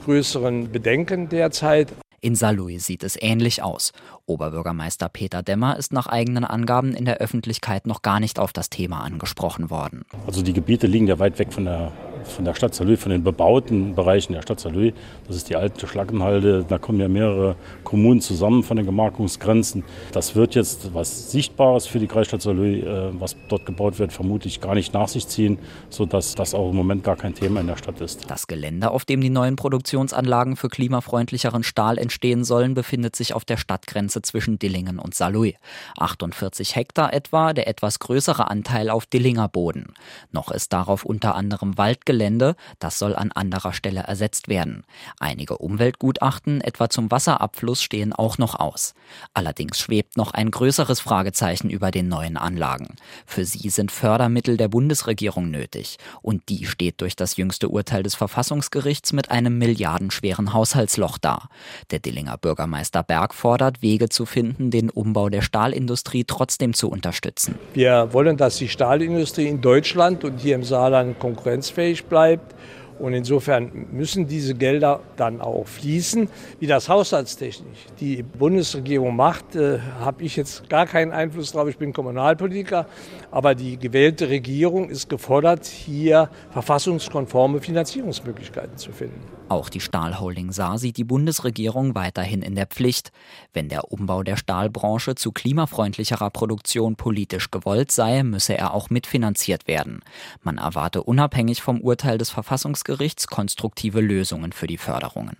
größeren 0.04 0.70
Bedenken 0.70 1.28
derzeit. 1.28 1.88
In 2.20 2.34
Saarlouis 2.34 2.84
sieht 2.84 3.04
es 3.04 3.16
ähnlich 3.20 3.62
aus. 3.62 3.92
Oberbürgermeister 4.28 5.08
Peter 5.08 5.42
Demmer 5.42 5.76
ist 5.76 5.92
nach 5.92 6.06
eigenen 6.06 6.44
Angaben 6.44 6.94
in 6.94 7.04
der 7.04 7.18
Öffentlichkeit 7.18 7.86
noch 7.86 8.02
gar 8.02 8.20
nicht 8.20 8.38
auf 8.38 8.52
das 8.52 8.70
Thema 8.70 9.00
angesprochen 9.00 9.70
worden. 9.70 10.04
Also 10.26 10.42
die 10.42 10.52
Gebiete 10.52 10.86
liegen 10.86 11.06
ja 11.06 11.18
weit 11.18 11.38
weg 11.38 11.52
von 11.52 11.64
der 11.64 11.92
von 12.24 12.44
der 12.44 12.54
Stadt 12.54 12.74
Saarlouis, 12.74 13.00
von 13.00 13.10
den 13.10 13.22
bebauten 13.24 13.94
Bereichen 13.94 14.32
der 14.32 14.42
Stadt 14.42 14.60
Saarlouis. 14.60 14.92
Das 15.26 15.36
ist 15.36 15.48
die 15.48 15.56
alte 15.56 15.86
Schlackenhalde. 15.86 16.64
Da 16.68 16.78
kommen 16.78 17.00
ja 17.00 17.08
mehrere 17.08 17.56
Kommunen 17.84 18.20
zusammen 18.20 18.62
von 18.62 18.76
den 18.76 18.86
Gemarkungsgrenzen. 18.86 19.84
Das 20.12 20.34
wird 20.34 20.54
jetzt 20.54 20.94
was 20.94 21.30
Sichtbares 21.30 21.86
für 21.86 21.98
die 21.98 22.06
Kreisstadt 22.06 22.42
Saarlouis, 22.42 22.84
äh, 22.84 23.10
was 23.20 23.36
dort 23.48 23.66
gebaut 23.66 23.98
wird, 23.98 24.12
vermutlich 24.12 24.60
gar 24.60 24.74
nicht 24.74 24.94
nach 24.94 25.08
sich 25.08 25.26
ziehen, 25.26 25.58
sodass 25.90 26.34
das 26.34 26.54
auch 26.54 26.70
im 26.70 26.76
Moment 26.76 27.04
gar 27.04 27.16
kein 27.16 27.34
Thema 27.34 27.60
in 27.60 27.66
der 27.66 27.76
Stadt 27.76 28.00
ist. 28.00 28.30
Das 28.30 28.46
Gelände, 28.46 28.90
auf 28.90 29.04
dem 29.04 29.20
die 29.20 29.30
neuen 29.30 29.56
Produktionsanlagen 29.56 30.56
für 30.56 30.68
klimafreundlicheren 30.68 31.62
Stahl 31.62 31.98
entstehen 31.98 32.44
sollen, 32.44 32.74
befindet 32.74 33.16
sich 33.16 33.34
auf 33.34 33.44
der 33.44 33.56
Stadtgrenze 33.56 34.17
zwischen 34.22 34.58
Dillingen 34.58 34.98
und 34.98 35.14
Saarlouis. 35.14 35.54
48 35.96 36.76
Hektar 36.76 37.12
etwa, 37.12 37.52
der 37.52 37.68
etwas 37.68 37.98
größere 37.98 38.50
Anteil 38.50 38.90
auf 38.90 39.06
Dillinger 39.06 39.48
Boden. 39.48 39.94
Noch 40.30 40.50
ist 40.50 40.72
darauf 40.72 41.04
unter 41.04 41.34
anderem 41.34 41.78
Waldgelände 41.78 42.18
Gelände, 42.18 42.56
das 42.78 42.98
soll 42.98 43.14
an 43.14 43.32
anderer 43.32 43.72
Stelle 43.72 44.00
ersetzt 44.00 44.48
werden. 44.48 44.84
Einige 45.20 45.58
Umweltgutachten, 45.58 46.60
etwa 46.60 46.90
zum 46.90 47.10
Wasserabfluss, 47.10 47.82
stehen 47.82 48.12
auch 48.12 48.38
noch 48.38 48.58
aus. 48.58 48.94
Allerdings 49.34 49.78
schwebt 49.78 50.16
noch 50.16 50.32
ein 50.32 50.50
größeres 50.50 51.00
Fragezeichen 51.00 51.70
über 51.70 51.90
den 51.90 52.08
neuen 52.08 52.36
Anlagen. 52.36 52.96
Für 53.24 53.44
sie 53.44 53.70
sind 53.70 53.92
Fördermittel 53.92 54.56
der 54.56 54.68
Bundesregierung 54.68 55.50
nötig. 55.50 55.98
Und 56.22 56.48
die 56.48 56.66
steht 56.66 57.00
durch 57.00 57.14
das 57.14 57.36
jüngste 57.36 57.68
Urteil 57.68 58.02
des 58.02 58.14
Verfassungsgerichts 58.14 59.12
mit 59.12 59.30
einem 59.30 59.56
milliardenschweren 59.58 60.52
Haushaltsloch 60.52 61.18
da. 61.18 61.48
Der 61.90 62.00
Dillinger 62.00 62.36
Bürgermeister 62.36 63.02
Berg 63.02 63.32
fordert, 63.32 63.80
Wege 63.80 64.07
zu 64.08 64.26
finden, 64.26 64.70
den 64.70 64.90
Umbau 64.90 65.28
der 65.28 65.42
Stahlindustrie 65.42 66.24
trotzdem 66.24 66.74
zu 66.74 66.90
unterstützen. 66.90 67.56
Wir 67.74 68.08
wollen, 68.12 68.36
dass 68.36 68.56
die 68.56 68.68
Stahlindustrie 68.68 69.46
in 69.46 69.60
Deutschland 69.60 70.24
und 70.24 70.38
hier 70.38 70.54
im 70.54 70.64
Saarland 70.64 71.18
konkurrenzfähig 71.18 72.04
bleibt. 72.04 72.54
Und 72.98 73.12
insofern 73.12 73.86
müssen 73.92 74.26
diese 74.26 74.54
Gelder 74.54 75.00
dann 75.16 75.40
auch 75.40 75.66
fließen. 75.66 76.28
Wie 76.58 76.66
das 76.66 76.88
haushaltstechnisch 76.88 77.78
die 78.00 78.22
Bundesregierung 78.22 79.14
macht, 79.14 79.54
äh, 79.54 79.78
habe 80.00 80.24
ich 80.24 80.36
jetzt 80.36 80.68
gar 80.68 80.86
keinen 80.86 81.12
Einfluss 81.12 81.52
drauf. 81.52 81.68
Ich 81.68 81.78
bin 81.78 81.92
Kommunalpolitiker. 81.92 82.86
Aber 83.30 83.54
die 83.54 83.78
gewählte 83.78 84.28
Regierung 84.28 84.90
ist 84.90 85.08
gefordert, 85.08 85.66
hier 85.66 86.28
verfassungskonforme 86.50 87.60
Finanzierungsmöglichkeiten 87.60 88.76
zu 88.76 88.90
finden. 88.92 89.20
Auch 89.50 89.70
die 89.70 89.80
Stahlholding 89.80 90.52
Saar 90.52 90.78
sieht 90.78 90.98
die 90.98 91.04
Bundesregierung 91.04 91.94
weiterhin 91.94 92.42
in 92.42 92.54
der 92.54 92.66
Pflicht. 92.66 93.12
Wenn 93.54 93.70
der 93.70 93.90
Umbau 93.90 94.22
der 94.22 94.36
Stahlbranche 94.36 95.14
zu 95.14 95.32
klimafreundlicherer 95.32 96.28
Produktion 96.28 96.96
politisch 96.96 97.50
gewollt 97.50 97.90
sei, 97.90 98.22
müsse 98.24 98.58
er 98.58 98.74
auch 98.74 98.90
mitfinanziert 98.90 99.66
werden. 99.66 100.00
Man 100.42 100.58
erwarte 100.58 101.02
unabhängig 101.02 101.62
vom 101.62 101.80
Urteil 101.80 102.18
des 102.18 102.28
Verfassungsgerichts 102.28 102.87
konstruktive 103.28 104.00
Lösungen 104.00 104.52
für 104.52 104.66
die 104.66 104.78
Förderungen. 104.78 105.36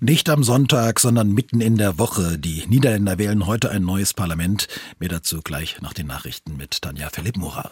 Nicht 0.00 0.28
am 0.28 0.42
Sonntag, 0.42 1.00
sondern 1.00 1.32
mitten 1.32 1.60
in 1.60 1.76
der 1.76 1.98
Woche. 1.98 2.38
Die 2.38 2.66
Niederländer 2.66 3.18
wählen 3.18 3.46
heute 3.46 3.70
ein 3.70 3.82
neues 3.82 4.12
Parlament. 4.12 4.68
Mehr 4.98 5.08
dazu 5.08 5.40
gleich 5.42 5.80
nach 5.80 5.94
den 5.94 6.06
Nachrichten 6.06 6.56
mit 6.56 6.82
Tanja 6.82 7.08
Philipp 7.10 7.36
Mura. 7.36 7.70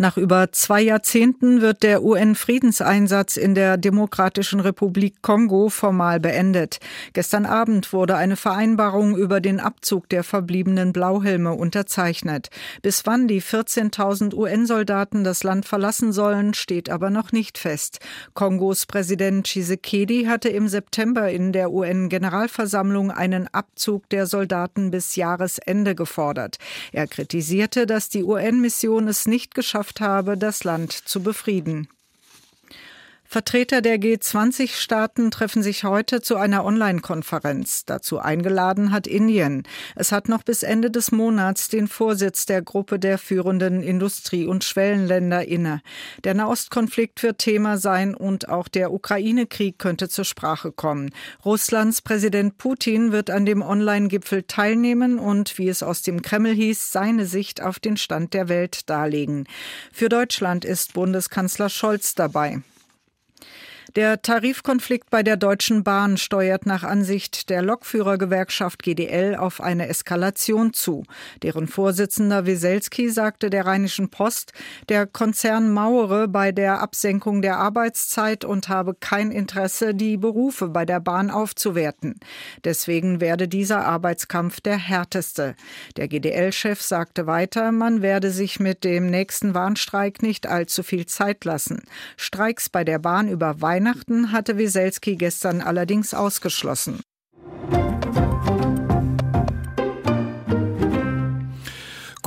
Nach 0.00 0.16
über 0.16 0.50
zwei 0.50 0.80
Jahrzehnten 0.80 1.60
wird 1.60 1.82
der 1.82 2.02
UN-Friedenseinsatz 2.02 3.36
in 3.36 3.54
der 3.54 3.76
Demokratischen 3.76 4.60
Republik 4.60 5.20
Kongo 5.20 5.68
formal 5.68 6.18
beendet. 6.18 6.78
Gestern 7.12 7.44
Abend 7.44 7.92
wurde 7.92 8.16
eine 8.16 8.36
Vereinbarung 8.36 9.14
über 9.14 9.42
den 9.42 9.60
Abzug 9.60 10.08
der 10.08 10.24
verbliebenen 10.24 10.94
Blauhelme 10.94 11.52
unterzeichnet. 11.52 12.48
Bis 12.80 13.04
wann 13.04 13.28
die 13.28 13.42
14.000 13.42 14.34
UN-Soldaten 14.34 15.22
das 15.22 15.42
Land 15.42 15.66
verlassen 15.66 16.14
sollen, 16.14 16.54
steht 16.54 16.88
aber 16.88 17.10
noch 17.10 17.32
nicht 17.32 17.58
fest. 17.58 17.98
Kongos 18.32 18.86
Präsident 18.86 19.48
Tshisekedi 19.48 20.24
hatte 20.24 20.48
im 20.48 20.68
September 20.68 21.28
in 21.28 21.52
der 21.52 21.72
UN-Generalversammlung 21.72 23.10
einen 23.10 23.48
Abzug 23.48 24.08
der 24.08 24.24
Soldaten 24.26 24.90
bis 24.90 25.16
Jahresende 25.16 25.94
gefordert. 25.94 26.56
Er 26.90 27.06
kritisierte, 27.06 27.84
dass 27.84 28.08
die 28.08 28.24
UN-Mission 28.24 29.06
es 29.06 29.26
nicht 29.26 29.54
geschafft 29.54 29.89
geschafft 29.90 30.00
habe, 30.00 30.36
das 30.36 30.64
Land 30.64 30.92
zu 30.92 31.22
befrieden. 31.22 31.88
Vertreter 33.32 33.80
der 33.80 34.00
G20-Staaten 34.00 35.30
treffen 35.30 35.62
sich 35.62 35.84
heute 35.84 36.20
zu 36.20 36.34
einer 36.34 36.64
Online-Konferenz. 36.64 37.84
Dazu 37.84 38.18
eingeladen 38.18 38.90
hat 38.90 39.06
Indien. 39.06 39.62
Es 39.94 40.10
hat 40.10 40.28
noch 40.28 40.42
bis 40.42 40.64
Ende 40.64 40.90
des 40.90 41.12
Monats 41.12 41.68
den 41.68 41.86
Vorsitz 41.86 42.44
der 42.46 42.60
Gruppe 42.60 42.98
der 42.98 43.18
führenden 43.18 43.84
Industrie- 43.84 44.48
und 44.48 44.64
Schwellenländer 44.64 45.46
inne. 45.46 45.80
Der 46.24 46.34
Nahostkonflikt 46.34 47.22
wird 47.22 47.38
Thema 47.38 47.78
sein 47.78 48.16
und 48.16 48.48
auch 48.48 48.66
der 48.66 48.92
Ukraine-Krieg 48.92 49.78
könnte 49.78 50.08
zur 50.08 50.24
Sprache 50.24 50.72
kommen. 50.72 51.10
Russlands 51.44 52.02
Präsident 52.02 52.58
Putin 52.58 53.12
wird 53.12 53.30
an 53.30 53.46
dem 53.46 53.62
Online-Gipfel 53.62 54.42
teilnehmen 54.42 55.20
und, 55.20 55.56
wie 55.56 55.68
es 55.68 55.84
aus 55.84 56.02
dem 56.02 56.22
Kreml 56.22 56.52
hieß, 56.52 56.90
seine 56.90 57.26
Sicht 57.26 57.62
auf 57.62 57.78
den 57.78 57.96
Stand 57.96 58.34
der 58.34 58.48
Welt 58.48 58.90
darlegen. 58.90 59.46
Für 59.92 60.08
Deutschland 60.08 60.64
ist 60.64 60.94
Bundeskanzler 60.94 61.68
Scholz 61.68 62.16
dabei. 62.16 62.62
Der 63.96 64.22
Tarifkonflikt 64.22 65.10
bei 65.10 65.24
der 65.24 65.36
Deutschen 65.36 65.82
Bahn 65.82 66.16
steuert 66.16 66.64
nach 66.64 66.84
Ansicht 66.84 67.50
der 67.50 67.60
Lokführergewerkschaft 67.60 68.84
GDL 68.84 69.34
auf 69.34 69.60
eine 69.60 69.88
Eskalation 69.88 70.72
zu. 70.72 71.02
Deren 71.42 71.66
Vorsitzender 71.66 72.46
Wieselski 72.46 73.10
sagte 73.10 73.50
der 73.50 73.66
Rheinischen 73.66 74.08
Post, 74.08 74.52
der 74.88 75.08
Konzern 75.08 75.72
mauere 75.72 76.28
bei 76.28 76.52
der 76.52 76.80
Absenkung 76.80 77.42
der 77.42 77.58
Arbeitszeit 77.58 78.44
und 78.44 78.68
habe 78.68 78.94
kein 78.94 79.32
Interesse, 79.32 79.92
die 79.92 80.16
Berufe 80.16 80.68
bei 80.68 80.84
der 80.84 81.00
Bahn 81.00 81.28
aufzuwerten. 81.28 82.20
Deswegen 82.62 83.20
werde 83.20 83.48
dieser 83.48 83.84
Arbeitskampf 83.84 84.60
der 84.60 84.78
härteste. 84.78 85.56
Der 85.96 86.06
GDL-Chef 86.06 86.80
sagte 86.80 87.26
weiter, 87.26 87.72
man 87.72 88.02
werde 88.02 88.30
sich 88.30 88.60
mit 88.60 88.84
dem 88.84 89.10
nächsten 89.10 89.52
Warnstreik 89.52 90.22
nicht 90.22 90.46
allzu 90.46 90.84
viel 90.84 91.06
Zeit 91.06 91.44
lassen. 91.44 91.82
Streiks 92.16 92.68
bei 92.68 92.84
der 92.84 93.00
Bahn 93.00 93.28
über 93.28 93.60
Weihnachten 93.60 93.79
Weihnachten 93.80 94.30
hatte 94.30 94.58
Wieselski 94.58 95.16
gestern 95.16 95.62
allerdings 95.62 96.12
ausgeschlossen. 96.12 97.00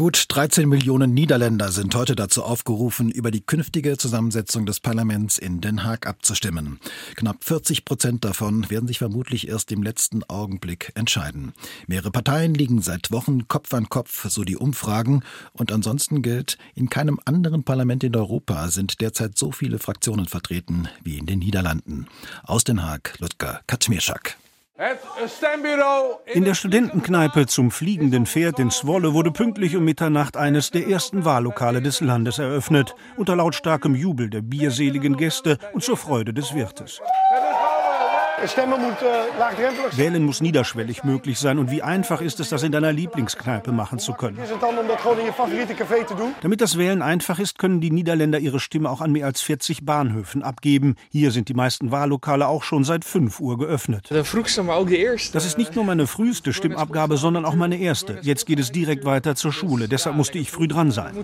Gut 0.03 0.25
13 0.27 0.67
Millionen 0.67 1.13
Niederländer 1.13 1.71
sind 1.71 1.95
heute 1.95 2.13
dazu 2.13 2.43
aufgerufen, 2.43 3.09
über 3.09 3.31
die 3.31 3.39
künftige 3.39 3.97
Zusammensetzung 3.97 4.65
des 4.65 4.81
Parlaments 4.81 5.37
in 5.37 5.61
Den 5.61 5.85
Haag 5.85 6.07
abzustimmen. 6.07 6.81
Knapp 7.15 7.41
40 7.45 7.85
Prozent 7.85 8.25
davon 8.25 8.69
werden 8.69 8.85
sich 8.85 8.97
vermutlich 8.97 9.47
erst 9.47 9.71
im 9.71 9.81
letzten 9.81 10.25
Augenblick 10.25 10.91
entscheiden. 10.95 11.53
Mehrere 11.87 12.11
Parteien 12.11 12.53
liegen 12.53 12.81
seit 12.81 13.13
Wochen 13.13 13.47
Kopf 13.47 13.73
an 13.73 13.87
Kopf, 13.87 14.29
so 14.29 14.43
die 14.43 14.57
Umfragen. 14.57 15.23
Und 15.53 15.71
ansonsten 15.71 16.21
gilt, 16.21 16.57
in 16.75 16.89
keinem 16.89 17.21
anderen 17.23 17.63
Parlament 17.63 18.03
in 18.03 18.13
Europa 18.13 18.67
sind 18.67 18.99
derzeit 18.99 19.37
so 19.37 19.53
viele 19.53 19.79
Fraktionen 19.79 20.25
vertreten 20.25 20.89
wie 21.01 21.17
in 21.17 21.27
den 21.27 21.39
Niederlanden. 21.39 22.07
Aus 22.43 22.65
Den 22.65 22.83
Haag, 22.83 23.15
Ludger 23.19 23.61
Kaczmirczak. 23.67 24.35
In 26.33 26.43
der 26.43 26.53
Studentenkneipe 26.55 27.45
zum 27.45 27.71
fliegenden 27.71 28.25
Pferd 28.25 28.59
in 28.59 28.69
Zwolle 28.69 29.13
wurde 29.13 29.31
pünktlich 29.31 29.75
um 29.77 29.85
Mitternacht 29.85 30.35
eines 30.35 30.71
der 30.71 30.87
ersten 30.87 31.23
Wahllokale 31.23 31.81
des 31.81 32.01
Landes 32.01 32.39
eröffnet, 32.39 32.95
unter 33.15 33.35
lautstarkem 33.35 33.95
Jubel 33.95 34.29
der 34.29 34.41
bierseligen 34.41 35.15
Gäste 35.15 35.57
und 35.73 35.83
zur 35.83 35.95
Freude 35.95 36.33
des 36.33 36.53
Wirtes. 36.53 37.01
Eh, 38.43 39.97
Wählen 39.97 40.25
muss 40.25 40.41
niederschwellig 40.41 41.05
möglich 41.05 41.39
sein. 41.39 41.59
Und 41.59 41.71
wie 41.71 41.81
einfach 41.81 42.19
ist 42.19 42.41
es, 42.41 42.49
das 42.49 42.63
in 42.63 42.73
deiner 42.73 42.91
Lieblingskneipe 42.91 43.71
machen 43.71 43.99
zu 43.99 44.13
können? 44.13 44.37
Damit 46.41 46.61
das 46.61 46.77
Wählen 46.77 47.01
einfach 47.01 47.39
ist, 47.39 47.57
können 47.57 47.79
die 47.79 47.91
Niederländer 47.91 48.39
ihre 48.39 48.59
Stimme 48.59 48.89
auch 48.89 48.99
an 48.99 49.13
mehr 49.13 49.27
als 49.27 49.41
40 49.41 49.85
Bahnhöfen 49.85 50.43
abgeben. 50.43 50.95
Hier 51.09 51.31
sind 51.31 51.47
die 51.47 51.53
meisten 51.53 51.91
Wahllokale 51.91 52.47
auch 52.47 52.63
schon 52.63 52.83
seit 52.83 53.05
5 53.05 53.39
Uhr 53.39 53.57
geöffnet. 53.57 54.09
Das 54.11 55.45
ist 55.45 55.57
nicht 55.57 55.75
nur 55.75 55.85
meine 55.85 56.07
früheste 56.07 56.51
Stimmabgabe, 56.51 57.15
sondern 57.15 57.45
auch 57.45 57.55
meine 57.55 57.77
erste. 57.77 58.19
Jetzt 58.23 58.45
geht 58.45 58.59
es 58.59 58.73
direkt 58.73 59.05
weiter 59.05 59.35
zur 59.35 59.53
Schule. 59.53 59.87
Deshalb 59.87 60.17
musste 60.17 60.37
ich 60.37 60.51
früh 60.51 60.67
dran 60.67 60.91
sein. 60.91 61.15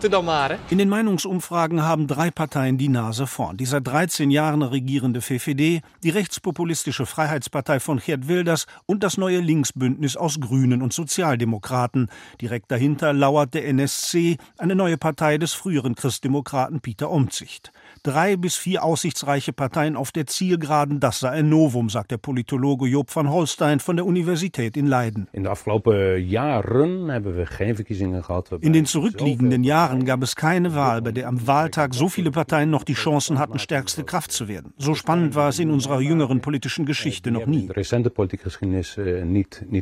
In 0.69 0.77
den 0.77 0.89
Meinungsumfragen 0.89 1.83
haben 1.83 2.07
drei 2.07 2.31
Parteien 2.31 2.77
die 2.77 2.89
Nase 2.89 3.27
vorn. 3.27 3.57
Die 3.57 3.65
seit 3.65 3.85
13 3.85 4.31
Jahren 4.31 4.61
regierende 4.61 5.21
VVD, 5.21 5.81
die 6.03 6.09
rechtspopulistische 6.09 7.08
Freiheitspartei 7.09 7.79
von 7.79 7.99
Gerd 7.99 8.27
Wilders 8.27 8.65
und 8.85 9.03
das 9.03 9.17
neue 9.17 9.39
Linksbündnis 9.39 10.15
aus 10.15 10.39
Grünen 10.39 10.81
und 10.81 10.93
Sozialdemokraten. 10.93 12.09
Direkt 12.39 12.71
dahinter 12.71 13.13
lauert 13.13 13.53
der 13.53 13.67
NSC, 13.67 14.37
eine 14.57 14.75
neue 14.75 14.97
Partei 14.97 15.37
des 15.37 15.53
früheren 15.53 15.95
Christdemokraten 15.95 16.79
Peter 16.81 17.11
Omtzigt. 17.11 17.71
Drei 18.03 18.37
bis 18.37 18.55
vier 18.55 18.83
aussichtsreiche 18.83 19.53
Parteien 19.53 19.95
auf 19.95 20.11
der 20.11 20.25
Zielgeraden, 20.25 20.99
das 20.99 21.19
sei 21.19 21.29
ein 21.29 21.49
Novum, 21.49 21.89
sagt 21.89 22.11
der 22.11 22.17
Politologe 22.17 22.87
Job 22.87 23.13
van 23.13 23.29
Holstein 23.29 23.79
von 23.79 23.95
der 23.95 24.05
Universität 24.05 24.77
in 24.77 24.87
Leiden. 24.87 25.27
In 25.31 25.43
de 25.43 25.51
afgelopen 25.51 26.17
jaren 26.25 27.09
hebben 27.09 27.35
we 27.35 27.45
geen 27.45 27.75
verkiezingen 27.75 28.23
gehad. 28.23 28.49
In 28.61 28.73
den 28.73 28.85
zurückliegenden 28.85 29.63
Jahren 29.63 30.05
gab 30.05 30.23
es 30.23 30.35
keine 30.35 30.75
Wahl, 30.75 31.01
bei 31.01 31.11
der 31.11 31.27
am 31.27 31.45
Wahltag 31.45 31.93
so 31.93 32.09
viele 32.09 32.31
Parteien 32.31 32.69
noch 32.69 32.83
die 32.83 32.93
Chancen 32.93 33.37
hatten, 33.37 33.59
stärkste 33.59 34.03
Kraft 34.03 34.31
zu 34.31 34.47
werden. 34.47 34.73
So 34.77 34.95
spannend 34.95 35.35
war 35.35 35.49
es 35.49 35.59
in 35.59 35.71
unserer 35.71 35.99
jüngeren 35.99 36.41
politischen 36.41 36.85
Geschichte 36.85 37.31
noch 37.31 37.45
nie. 37.45 37.67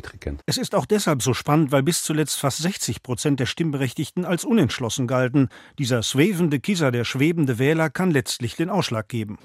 Gekend. 0.08 0.42
Es 0.46 0.58
ist 0.58 0.74
auch 0.74 0.86
deshalb 0.86 1.22
so 1.22 1.34
spannend, 1.34 1.72
weil 1.72 1.82
bis 1.82 2.02
zuletzt 2.02 2.38
fast 2.38 2.58
60 2.58 3.02
Prozent 3.02 3.40
der 3.40 3.46
Stimmberechtigten 3.46 4.24
als 4.24 4.44
unentschlossen 4.44 5.06
galten. 5.06 5.48
Dieser 5.78 6.02
swevende 6.02 6.60
Kieser, 6.60 6.90
der 6.90 7.04
schwebende 7.04 7.58
Wähler, 7.58 7.90
kann 7.90 8.07
letztlich 8.10 8.56
den 8.56 8.70
Ausschlag 8.70 9.08
geben. 9.08 9.38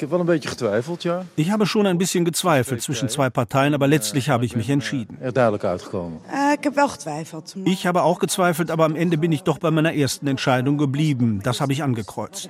Ich 1.36 1.52
habe 1.52 1.66
schon 1.66 1.86
ein 1.86 1.98
bisschen 1.98 2.26
gezweifelt 2.26 2.82
zwischen 2.82 3.10
zwei 3.10 3.30
Parteien, 3.30 3.74
aber 3.74 3.88
letztlich 3.88 4.30
habe 4.30 4.46
ich 4.46 4.56
mich 4.56 4.70
entschieden. 4.70 5.18
Heb 6.64 6.76
wel 6.76 6.88
getwijfeld. 6.88 7.56
Ich 7.66 7.86
habe 7.86 8.04
auch 8.04 8.20
gezweifelt, 8.20 8.72
aber 8.72 8.86
am 8.86 8.96
Ende 8.96 9.18
bin 9.18 9.32
ich 9.32 9.44
doch 9.44 9.58
bei 9.58 9.72
meiner 9.72 9.94
ersten 9.94 10.28
Entscheidung 10.28 10.78
geblieben. 10.78 11.42
Das 11.44 11.62
habe 11.62 11.74
ich 11.74 11.84
angekreuzt. 11.84 12.50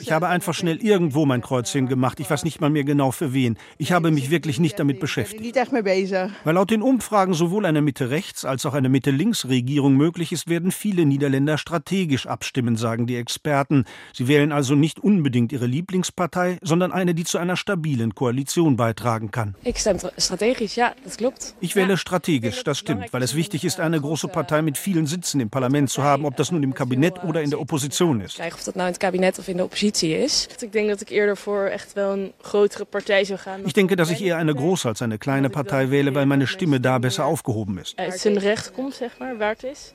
Ich 0.00 0.12
habe 0.12 0.28
einfach 0.28 0.54
schnell 0.54 0.76
irgendwo 0.76 1.26
mein 1.26 1.40
Kreuzchen 1.40 1.88
gemacht. 1.88 2.20
Ich 2.20 2.30
weiß 2.30 2.44
nicht 2.44 2.60
mal 2.60 2.70
mehr 2.70 2.84
genau 2.84 3.10
für 3.10 3.32
wen. 3.32 3.56
Ich 3.78 3.92
habe 3.92 4.10
mich 4.10 4.30
wirklich 4.30 4.60
nicht 4.60 4.78
damit 4.78 5.00
beschäftigt. 5.00 5.56
Weil 5.56 6.54
laut 6.54 6.70
den 6.70 6.82
Umfragen 6.82 7.34
sowohl 7.34 7.66
eine 7.66 7.82
Mitte-Rechts- 7.82 8.44
als 8.44 8.64
auch 8.66 8.74
eine 8.74 8.88
Mitte-Links-Regierung 8.88 9.94
möglich 9.94 10.32
ist, 10.32 10.48
werden 10.48 10.70
viele 10.70 11.04
Niederländer 11.04 11.58
strategisch 11.58 12.26
abstimmen, 12.26 12.76
sagen 12.76 13.06
die 13.10 13.16
Experten. 13.16 13.84
Sie 14.12 14.28
wählen 14.28 14.52
also 14.52 14.74
nicht 14.74 14.98
unbedingt 15.00 15.52
ihre 15.52 15.66
Lieblingspartei, 15.66 16.58
sondern 16.62 16.92
eine, 16.92 17.14
die 17.14 17.24
zu 17.24 17.38
einer 17.38 17.56
stabilen 17.56 18.14
Koalition 18.14 18.76
beitragen 18.76 19.30
kann. 19.30 19.54
Ik 19.62 19.78
stem 19.78 19.98
strategisch, 20.16 20.76
ja, 20.76 20.94
dat 21.04 21.16
klopt. 21.16 21.54
Ich 21.60 21.74
wähle 21.76 21.96
strategisch, 21.96 22.62
das 22.64 22.78
stimmt, 22.78 23.12
weil 23.12 23.22
es 23.22 23.34
wichtig 23.34 23.64
ist, 23.64 23.80
eine 23.80 24.00
große 24.00 24.28
Partei 24.28 24.62
mit 24.62 24.78
vielen 24.78 25.06
Sitzen 25.06 25.40
im 25.40 25.50
Parlament 25.50 25.90
zu 25.90 26.02
haben, 26.02 26.24
ob 26.24 26.36
das 26.36 26.50
nun 26.52 26.62
im 26.62 26.74
Kabinett 26.74 27.24
oder 27.24 27.42
in 27.42 27.50
der 27.50 27.60
Opposition 27.60 28.20
ist. 28.20 28.36
Krijgen 28.36 28.58
of 28.58 28.64
dat 28.64 28.74
nou 28.74 28.86
in 28.86 28.92
het 28.92 29.02
kabinet 29.02 29.38
of 29.38 29.48
in 29.48 29.56
de 29.56 29.64
oppositie 29.64 30.18
is. 30.18 30.48
Ik 30.60 30.72
denk 30.72 30.88
dat 30.88 31.00
ik 31.00 31.08
eerder 31.08 31.36
voor 31.36 31.64
echt 31.64 31.92
wel 31.92 32.12
een 32.12 32.32
grotere 32.40 32.84
partij 32.84 33.24
zou 33.24 33.38
gaan. 33.38 33.60
Ich 33.64 33.72
denke, 33.72 33.96
dass 33.96 34.10
ich 34.10 34.20
eher 34.20 34.36
eine 34.36 34.54
große 34.54 34.88
als 34.88 35.02
eine 35.02 35.18
kleine 35.18 35.50
Partei 35.50 35.90
wähle, 35.90 36.14
weil 36.14 36.26
meine 36.26 36.46
Stimme 36.46 36.80
da 36.80 36.98
besser 36.98 37.24
aufgehoben 37.24 37.78
ist. 37.78 37.96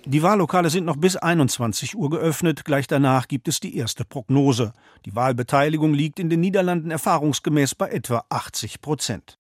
Die 0.06 0.22
Wahllokale 0.22 0.70
sind 0.70 0.86
noch 0.86 0.98
bis 0.98 1.16
21 1.16 1.96
Uhr 1.96 2.10
geöffnet. 2.10 2.66
Gleich 2.66 2.88
danach 2.88 3.05
gibt 3.28 3.48
es 3.48 3.60
die 3.60 3.78
erste 3.78 4.06
Prognose. 4.06 4.74
Die 5.06 5.16
Wahlbeteiligung 5.16 5.94
liegt 5.94 6.20
in 6.20 6.30
den 6.30 6.40
Niederlanden 6.40 6.92
erfahrungsgemäß 6.92 7.76
bei 7.76 7.90
etwa 7.90 8.26
80 8.30 8.82
Prozent. 8.82 9.38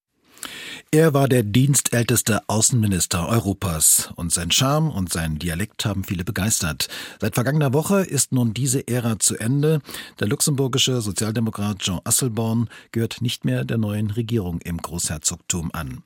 Er 0.91 1.13
war 1.13 1.27
der 1.27 1.43
dienstälteste 1.43 2.47
Außenminister 2.47 3.27
Europas 3.27 4.11
und 4.15 4.31
sein 4.31 4.51
Charme 4.51 4.91
und 4.91 5.11
sein 5.11 5.39
Dialekt 5.39 5.85
haben 5.85 6.03
viele 6.03 6.23
begeistert. 6.23 6.87
Seit 7.19 7.35
vergangener 7.35 7.73
Woche 7.73 8.01
ist 8.01 8.31
nun 8.31 8.53
diese 8.53 8.87
Ära 8.87 9.19
zu 9.19 9.35
Ende. 9.35 9.81
Der 10.19 10.27
luxemburgische 10.27 11.01
Sozialdemokrat 11.01 11.79
Jean 11.79 11.99
Asselborn 12.05 12.69
gehört 12.91 13.21
nicht 13.21 13.43
mehr 13.43 13.65
der 13.65 13.77
neuen 13.77 14.11
Regierung 14.11 14.61
im 14.61 14.77
Großherzogtum 14.77 15.71
an. 15.73 16.03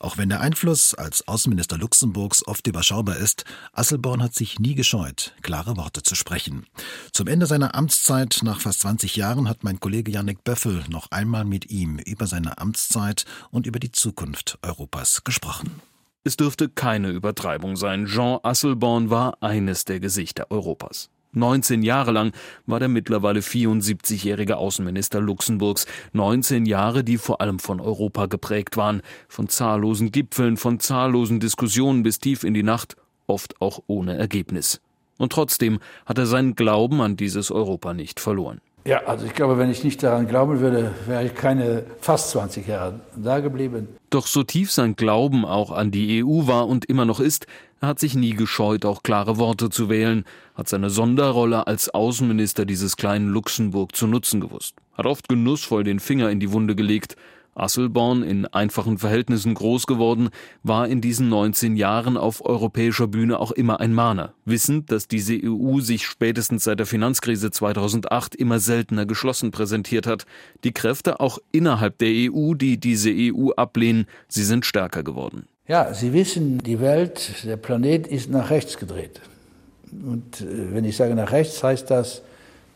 Auch 0.00 0.18
wenn 0.18 0.28
der 0.28 0.40
Einfluss 0.40 0.94
als 0.94 1.28
Außenminister 1.28 1.78
Luxemburgs 1.78 2.44
oft 2.46 2.66
überschaubar 2.66 3.16
ist, 3.16 3.44
Asselborn 3.72 4.20
hat 4.20 4.34
sich 4.34 4.58
nie 4.58 4.74
gescheut, 4.74 5.34
klare 5.42 5.76
Worte 5.76 6.02
zu 6.02 6.16
sprechen. 6.16 6.66
Zum 7.12 7.28
Ende 7.28 7.46
seiner 7.46 7.76
Amtszeit 7.76 8.40
nach 8.42 8.60
fast 8.60 8.80
20 8.80 9.14
Jahren 9.14 9.48
hat 9.48 9.62
mein 9.62 9.78
Kollege 9.78 10.10
Yannick 10.10 10.42
Böffel 10.42 10.82
noch 10.88 11.12
einmal 11.12 11.44
mit 11.44 11.70
ihm 11.70 11.98
über 11.98 12.26
seine 12.26 12.58
Amtszeit 12.58 13.24
und 13.52 13.66
über 13.66 13.71
die 13.78 13.92
Zukunft 13.92 14.58
Europas 14.62 15.24
gesprochen. 15.24 15.80
Es 16.24 16.36
dürfte 16.36 16.68
keine 16.68 17.10
Übertreibung 17.10 17.76
sein. 17.76 18.06
Jean 18.06 18.38
Asselborn 18.42 19.10
war 19.10 19.42
eines 19.42 19.84
der 19.84 19.98
Gesichter 19.98 20.50
Europas. 20.50 21.10
19 21.34 21.82
Jahre 21.82 22.12
lang 22.12 22.32
war 22.66 22.78
der 22.78 22.88
mittlerweile 22.88 23.40
74-jährige 23.40 24.58
Außenminister 24.58 25.20
Luxemburgs. 25.20 25.86
19 26.12 26.66
Jahre, 26.66 27.04
die 27.04 27.16
vor 27.18 27.40
allem 27.40 27.58
von 27.58 27.80
Europa 27.80 28.26
geprägt 28.26 28.76
waren. 28.76 29.02
Von 29.28 29.48
zahllosen 29.48 30.12
Gipfeln, 30.12 30.56
von 30.56 30.78
zahllosen 30.78 31.40
Diskussionen 31.40 32.02
bis 32.02 32.18
tief 32.18 32.44
in 32.44 32.54
die 32.54 32.62
Nacht, 32.62 32.96
oft 33.26 33.60
auch 33.60 33.82
ohne 33.86 34.16
Ergebnis. 34.16 34.80
Und 35.16 35.32
trotzdem 35.32 35.80
hat 36.04 36.18
er 36.18 36.26
seinen 36.26 36.54
Glauben 36.54 37.00
an 37.00 37.16
dieses 37.16 37.50
Europa 37.50 37.94
nicht 37.94 38.20
verloren. 38.20 38.60
Ja, 38.84 39.04
also 39.04 39.26
ich 39.26 39.34
glaube, 39.34 39.58
wenn 39.58 39.70
ich 39.70 39.84
nicht 39.84 40.02
daran 40.02 40.26
glauben 40.26 40.60
würde, 40.60 40.92
wäre 41.06 41.24
ich 41.24 41.34
keine 41.34 41.84
fast 42.00 42.30
20 42.30 42.66
Jahre 42.66 43.00
da 43.16 43.38
geblieben. 43.38 43.88
Doch 44.10 44.26
so 44.26 44.42
tief 44.42 44.72
sein 44.72 44.96
Glauben 44.96 45.44
auch 45.44 45.70
an 45.70 45.90
die 45.92 46.24
EU 46.24 46.46
war 46.46 46.68
und 46.68 46.84
immer 46.86 47.04
noch 47.04 47.20
ist, 47.20 47.46
er 47.80 47.88
hat 47.88 48.00
sich 48.00 48.14
nie 48.14 48.34
gescheut, 48.34 48.84
auch 48.84 49.02
klare 49.02 49.38
Worte 49.38 49.70
zu 49.70 49.88
wählen, 49.88 50.24
hat 50.54 50.68
seine 50.68 50.90
Sonderrolle 50.90 51.66
als 51.66 51.88
Außenminister 51.92 52.64
dieses 52.64 52.96
kleinen 52.96 53.28
Luxemburg 53.28 53.94
zu 53.94 54.06
nutzen 54.06 54.40
gewusst, 54.40 54.74
hat 54.94 55.06
oft 55.06 55.28
genussvoll 55.28 55.84
den 55.84 56.00
Finger 56.00 56.30
in 56.30 56.40
die 56.40 56.52
Wunde 56.52 56.74
gelegt. 56.74 57.16
Asselborn, 57.54 58.22
in 58.22 58.46
einfachen 58.46 58.98
Verhältnissen 58.98 59.54
groß 59.54 59.86
geworden, 59.86 60.30
war 60.62 60.88
in 60.88 61.00
diesen 61.00 61.28
19 61.28 61.76
Jahren 61.76 62.16
auf 62.16 62.44
europäischer 62.44 63.06
Bühne 63.06 63.38
auch 63.38 63.52
immer 63.52 63.80
ein 63.80 63.92
Mahner, 63.92 64.34
wissend, 64.44 64.90
dass 64.90 65.08
diese 65.08 65.38
EU 65.42 65.80
sich 65.80 66.06
spätestens 66.06 66.64
seit 66.64 66.78
der 66.78 66.86
Finanzkrise 66.86 67.50
2008 67.50 68.34
immer 68.34 68.58
seltener 68.58 69.06
geschlossen 69.06 69.50
präsentiert 69.50 70.06
hat. 70.06 70.24
Die 70.64 70.72
Kräfte 70.72 71.20
auch 71.20 71.38
innerhalb 71.52 71.98
der 71.98 72.10
EU, 72.10 72.54
die 72.54 72.78
diese 72.78 73.10
EU 73.12 73.50
ablehnen, 73.50 74.06
sie 74.28 74.44
sind 74.44 74.64
stärker 74.64 75.02
geworden. 75.02 75.46
Ja, 75.68 75.94
Sie 75.94 76.12
wissen, 76.12 76.58
die 76.58 76.80
Welt, 76.80 77.44
der 77.44 77.56
Planet 77.56 78.06
ist 78.06 78.28
nach 78.28 78.50
rechts 78.50 78.78
gedreht. 78.78 79.20
Und 79.90 80.40
äh, 80.40 80.74
wenn 80.74 80.84
ich 80.84 80.96
sage 80.96 81.14
nach 81.14 81.32
rechts, 81.32 81.62
heißt 81.62 81.90
das 81.90 82.22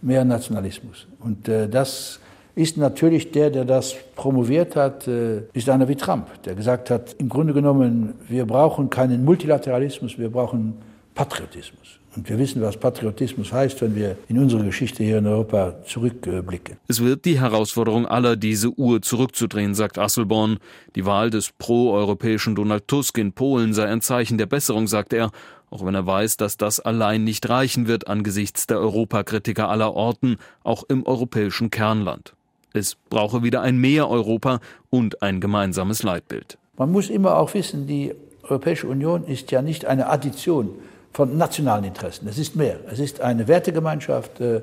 mehr 0.01 0.25
Nationalismus. 0.25 1.07
Und 1.19 1.49
äh, 1.49 1.69
das 1.69 2.21
ist 2.57 2.79
natürlich 2.79 3.31
der, 3.31 3.51
der 3.51 3.65
das 3.65 3.95
promoviert 4.17 4.75
hat, 4.75 5.07
äh, 5.07 5.43
ist 5.53 5.69
einer 5.69 5.87
wie 5.89 5.95
Trump, 5.95 6.43
der 6.45 6.55
gesagt 6.55 6.91
hat, 6.91 7.15
im 7.19 7.29
Grunde 7.29 7.53
genommen, 7.53 8.15
wir 8.29 8.47
brauchen 8.47 8.91
keinen 8.91 9.25
Multilateralismus, 9.25 10.19
wir 10.19 10.31
brauchen 10.31 10.75
Patriotismus. 11.15 12.01
Und 12.17 12.31
wir 12.31 12.39
wissen, 12.39 12.63
was 12.63 12.79
Patriotismus 12.79 13.53
heißt, 13.53 13.83
wenn 13.83 13.95
wir 13.95 14.17
in 14.29 14.39
unsere 14.39 14.65
Geschichte 14.65 15.05
hier 15.05 15.19
in 15.19 15.27
Europa 15.27 15.75
zurückblicken. 15.85 16.79
Es 16.89 17.05
wird 17.05 17.27
die 17.27 17.39
Herausforderung 17.39 18.07
aller, 18.07 18.37
diese 18.37 18.71
Uhr 18.71 19.03
zurückzudrehen, 19.03 19.75
sagt 19.75 19.99
Asselborn. 19.99 20.57
Die 20.95 21.05
Wahl 21.05 21.29
des 21.29 21.53
pro-europäischen 21.59 22.55
Donald 22.55 22.89
Tusk 22.89 23.19
in 23.19 23.35
Polen 23.35 23.75
sei 23.75 23.85
ein 23.87 24.01
Zeichen 24.01 24.39
der 24.39 24.47
Besserung, 24.47 24.87
sagt 24.87 25.13
er, 25.13 25.31
auch 25.69 25.85
wenn 25.85 25.95
er 25.95 26.07
weiß, 26.07 26.39
dass 26.39 26.57
das 26.57 26.81
allein 26.81 27.25
nicht 27.25 27.47
reichen 27.51 27.87
wird 27.87 28.09
angesichts 28.09 28.67
der 28.67 28.79
Europakritiker 28.79 29.69
aller 29.69 29.93
Orten, 29.93 30.39
auch 30.65 30.85
im 30.89 31.05
europäischen 31.05 31.69
Kernland. 31.69 32.36
Es 32.77 32.97
brauche 33.11 33.43
wieder 33.43 33.63
ein 33.63 33.79
Mehr 33.79 34.09
Europa 34.09 34.61
und 34.91 35.23
ein 35.23 35.41
gemeinsames 35.41 36.03
Leitbild. 36.03 36.59
Man 36.77 36.93
muss 36.93 37.09
immer 37.09 37.37
auch 37.37 37.55
wissen, 37.55 37.87
die 37.87 38.15
Europäische 38.43 38.87
Union 38.87 39.25
ist 39.25 39.51
ja 39.51 39.63
nicht 39.63 39.87
eine 39.87 40.09
Addition 40.09 40.71
von 41.13 41.37
nationalen 41.37 41.85
Interessen. 41.85 42.29
Es 42.29 42.39
ist 42.39 42.57
mehr. 42.57 42.79
Es 42.91 42.99
ist 42.99 43.21
eine 43.21 43.49
Wertegemeinschaft. 43.49 44.41
Äh, 44.41 44.61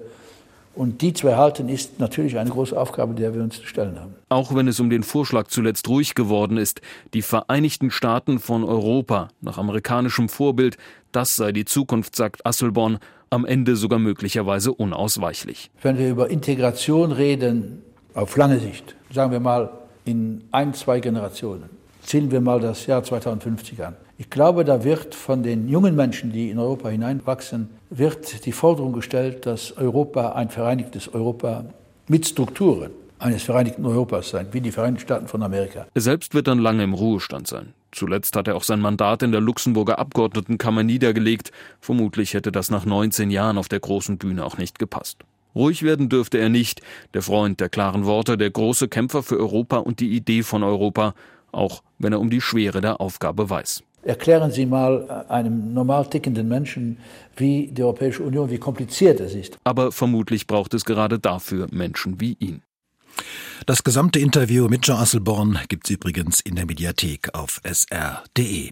und 0.75 1.01
die 1.01 1.13
zu 1.13 1.27
erhalten, 1.27 1.69
ist 1.69 1.99
natürlich 1.99 2.37
eine 2.39 2.49
große 2.49 2.79
Aufgabe, 2.79 3.13
der 3.13 3.35
wir 3.35 3.43
uns 3.43 3.57
zu 3.57 3.67
stellen 3.67 3.99
haben. 3.99 4.15
Auch 4.29 4.55
wenn 4.55 4.67
es 4.67 4.79
um 4.79 4.89
den 4.89 5.03
Vorschlag 5.03 5.47
zuletzt 5.47 5.87
ruhig 5.87 6.15
geworden 6.15 6.57
ist, 6.57 6.81
die 7.13 7.21
Vereinigten 7.21 7.91
Staaten 7.91 8.39
von 8.39 8.63
Europa 8.63 9.27
nach 9.41 9.59
amerikanischem 9.59 10.29
Vorbild, 10.29 10.77
das 11.11 11.35
sei 11.35 11.51
die 11.51 11.65
Zukunft, 11.65 12.15
sagt 12.15 12.45
Asselborn, 12.45 12.97
am 13.29 13.45
Ende 13.45 13.75
sogar 13.75 13.99
möglicherweise 13.99 14.73
unausweichlich. 14.73 15.69
Wenn 15.81 15.97
wir 15.97 16.09
über 16.09 16.29
Integration 16.29 17.11
reden, 17.11 17.83
auf 18.13 18.35
lange 18.37 18.59
Sicht, 18.59 18.95
sagen 19.11 19.31
wir 19.31 19.39
mal 19.39 19.69
in 20.05 20.43
ein, 20.51 20.73
zwei 20.73 20.99
Generationen, 20.99 21.69
ziehen 22.03 22.31
wir 22.31 22.41
mal 22.41 22.59
das 22.59 22.85
Jahr 22.85 23.03
2050 23.03 23.83
an. 23.83 23.95
Ich 24.17 24.29
glaube, 24.29 24.63
da 24.63 24.83
wird 24.83 25.15
von 25.15 25.41
den 25.43 25.67
jungen 25.67 25.95
Menschen, 25.95 26.31
die 26.31 26.49
in 26.49 26.59
Europa 26.59 26.89
hineinwachsen, 26.89 27.69
wird 27.89 28.45
die 28.45 28.51
Forderung 28.51 28.93
gestellt, 28.93 29.45
dass 29.45 29.75
Europa 29.75 30.33
ein 30.33 30.49
vereinigtes 30.49 31.13
Europa 31.13 31.65
mit 32.07 32.27
Strukturen 32.27 32.91
eines 33.19 33.43
vereinigten 33.43 33.85
Europas 33.85 34.29
sein, 34.29 34.47
wie 34.51 34.61
die 34.61 34.71
Vereinigten 34.71 35.03
Staaten 35.03 35.27
von 35.27 35.41
Amerika. 35.43 35.87
Er 35.93 36.01
selbst 36.01 36.35
wird 36.35 36.47
dann 36.47 36.59
lange 36.59 36.83
im 36.83 36.93
Ruhestand 36.93 37.47
sein. 37.47 37.73
Zuletzt 37.91 38.35
hat 38.35 38.47
er 38.47 38.55
auch 38.55 38.63
sein 38.63 38.81
Mandat 38.81 39.23
in 39.23 39.31
der 39.31 39.41
Luxemburger 39.41 39.99
Abgeordnetenkammer 39.99 40.83
niedergelegt. 40.83 41.51
Vermutlich 41.79 42.33
hätte 42.33 42.51
das 42.51 42.69
nach 42.69 42.85
19 42.85 43.31
Jahren 43.31 43.57
auf 43.57 43.69
der 43.69 43.79
großen 43.79 44.17
Bühne 44.17 44.43
auch 44.43 44.57
nicht 44.57 44.79
gepasst. 44.79 45.23
Ruhig 45.55 45.83
werden 45.83 46.09
dürfte 46.09 46.37
er 46.37 46.49
nicht, 46.49 46.81
der 47.13 47.21
Freund 47.21 47.59
der 47.59 47.69
klaren 47.69 48.05
Worte, 48.05 48.37
der 48.37 48.49
große 48.49 48.87
Kämpfer 48.87 49.23
für 49.23 49.37
Europa 49.37 49.77
und 49.77 49.99
die 49.99 50.15
Idee 50.15 50.43
von 50.43 50.63
Europa, 50.63 51.13
auch 51.51 51.83
wenn 51.99 52.13
er 52.13 52.19
um 52.19 52.29
die 52.29 52.41
Schwere 52.41 52.81
der 52.81 52.99
Aufgabe 52.99 53.49
weiß. 53.49 53.83
Erklären 54.03 54.51
Sie 54.51 54.65
mal 54.65 55.25
einem 55.29 55.73
normal 55.73 56.09
tickenden 56.09 56.49
Menschen, 56.49 56.97
wie 57.37 57.67
die 57.67 57.83
Europäische 57.83 58.23
Union, 58.23 58.49
wie 58.49 58.57
kompliziert 58.57 59.21
es 59.21 59.33
ist. 59.33 59.57
Aber 59.63 59.93
vermutlich 59.93 60.45
braucht 60.45 60.73
es 60.73 60.83
gerade 60.83 61.19
dafür 61.19 61.67
Menschen 61.71 62.19
wie 62.19 62.35
ihn. 62.39 62.63
Das 63.65 63.83
gesamte 63.83 64.19
Interview 64.19 64.67
mit 64.67 64.81
Jean 64.81 64.97
Asselborn 64.97 65.57
gibt 65.69 65.85
es 65.85 65.91
übrigens 65.91 66.41
in 66.41 66.55
der 66.55 66.65
Mediathek 66.65 67.33
auf 67.33 67.61
sr.de. 67.63 68.71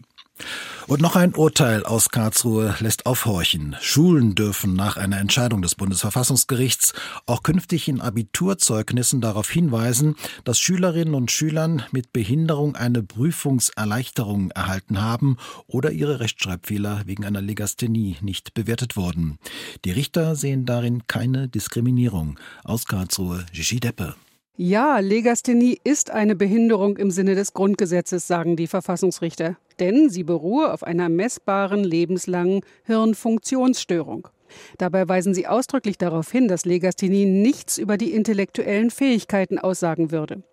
Und 0.88 1.02
noch 1.02 1.16
ein 1.16 1.36
Urteil 1.36 1.84
aus 1.86 2.10
Karlsruhe 2.10 2.76
lässt 2.80 3.06
aufhorchen. 3.06 3.76
Schulen 3.80 4.36
dürfen 4.36 4.76
nach 4.76 4.98
einer 4.98 5.20
Entscheidung 5.20 5.62
des 5.62 5.76
Bundesverfassungsgerichts 5.76 6.94
auch 7.26 7.44
künftig 7.44 7.88
in 7.88 8.02
Abiturzeugnissen 8.02 9.22
darauf 9.22 9.50
hinweisen, 9.50 10.16
dass 10.44 10.60
Schülerinnen 10.60 11.14
und 11.14 11.32
Schülern 11.32 11.84
mit 11.92 12.12
Behinderung 12.12 12.76
eine 12.76 13.04
Prüfungserleichterung 13.04 14.52
erhalten 14.52 15.02
haben 15.02 15.38
oder 15.68 15.92
ihre 15.92 16.20
Rechtschreibfehler 16.20 17.04
wegen 17.06 17.26
einer 17.26 17.42
Legasthenie 17.42 18.18
nicht 18.22 18.54
bewertet 18.54 18.98
wurden. 18.98 19.38
Die 19.86 19.92
Richter 19.92 20.36
sehen 20.36 20.66
darin 20.66 21.08
keine 21.08 21.48
Diskriminierung. 21.48 22.40
Aus 22.64 22.86
Karlsruhe, 22.86 23.46
Gigi 23.54 23.80
Deppe. 23.80 24.16
Ja, 24.58 25.00
Legasthenie 25.00 25.80
ist 25.84 26.12
eine 26.12 26.36
Behinderung 26.36 26.98
im 26.98 27.10
Sinne 27.10 27.36
des 27.36 27.54
Grundgesetzes, 27.54 28.28
sagen 28.28 28.56
die 28.58 28.68
Verfassungsrichter. 28.68 29.58
Denn 29.80 30.10
sie 30.10 30.24
beruhe 30.24 30.72
auf 30.72 30.84
einer 30.84 31.10
messbaren 31.10 31.84
lebenslangen 31.84 32.62
Hirnfunktionsstörung. 32.84 34.28
Dabei 34.78 35.08
weisen 35.08 35.34
sie 35.34 35.48
ausdrücklich 35.48 35.98
darauf 35.98 36.30
hin, 36.30 36.48
dass 36.48 36.66
Legasthenie 36.66 37.26
nichts 37.26 37.78
über 37.78 37.98
die 37.98 38.14
intellektuellen 38.14 38.92
Fähigkeiten 38.92 39.58
aussagen 39.58 40.12
würde. 40.12 40.44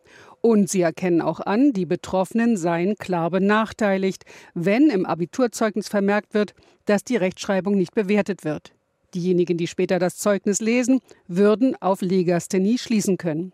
Und 0.40 0.70
sie 0.70 0.80
erkennen 0.80 1.20
auch 1.20 1.40
an, 1.40 1.72
die 1.72 1.84
Betroffenen 1.84 2.56
seien 2.56 2.96
klar 2.96 3.30
benachteiligt, 3.30 4.24
wenn 4.54 4.90
im 4.90 5.04
Abiturzeugnis 5.04 5.88
vermerkt 5.88 6.32
wird, 6.32 6.54
dass 6.87 7.04
die 7.04 7.16
Rechtschreibung 7.16 7.74
nicht 7.74 7.94
bewertet 7.94 8.44
wird. 8.44 8.72
Diejenigen, 9.14 9.58
die 9.58 9.66
später 9.66 9.98
das 9.98 10.16
Zeugnis 10.16 10.61
lesen, 10.61 11.00
würden 11.26 11.74
auf 11.82 12.00
Legasthenie 12.00 12.78
schließen 12.78 13.18
können. 13.18 13.52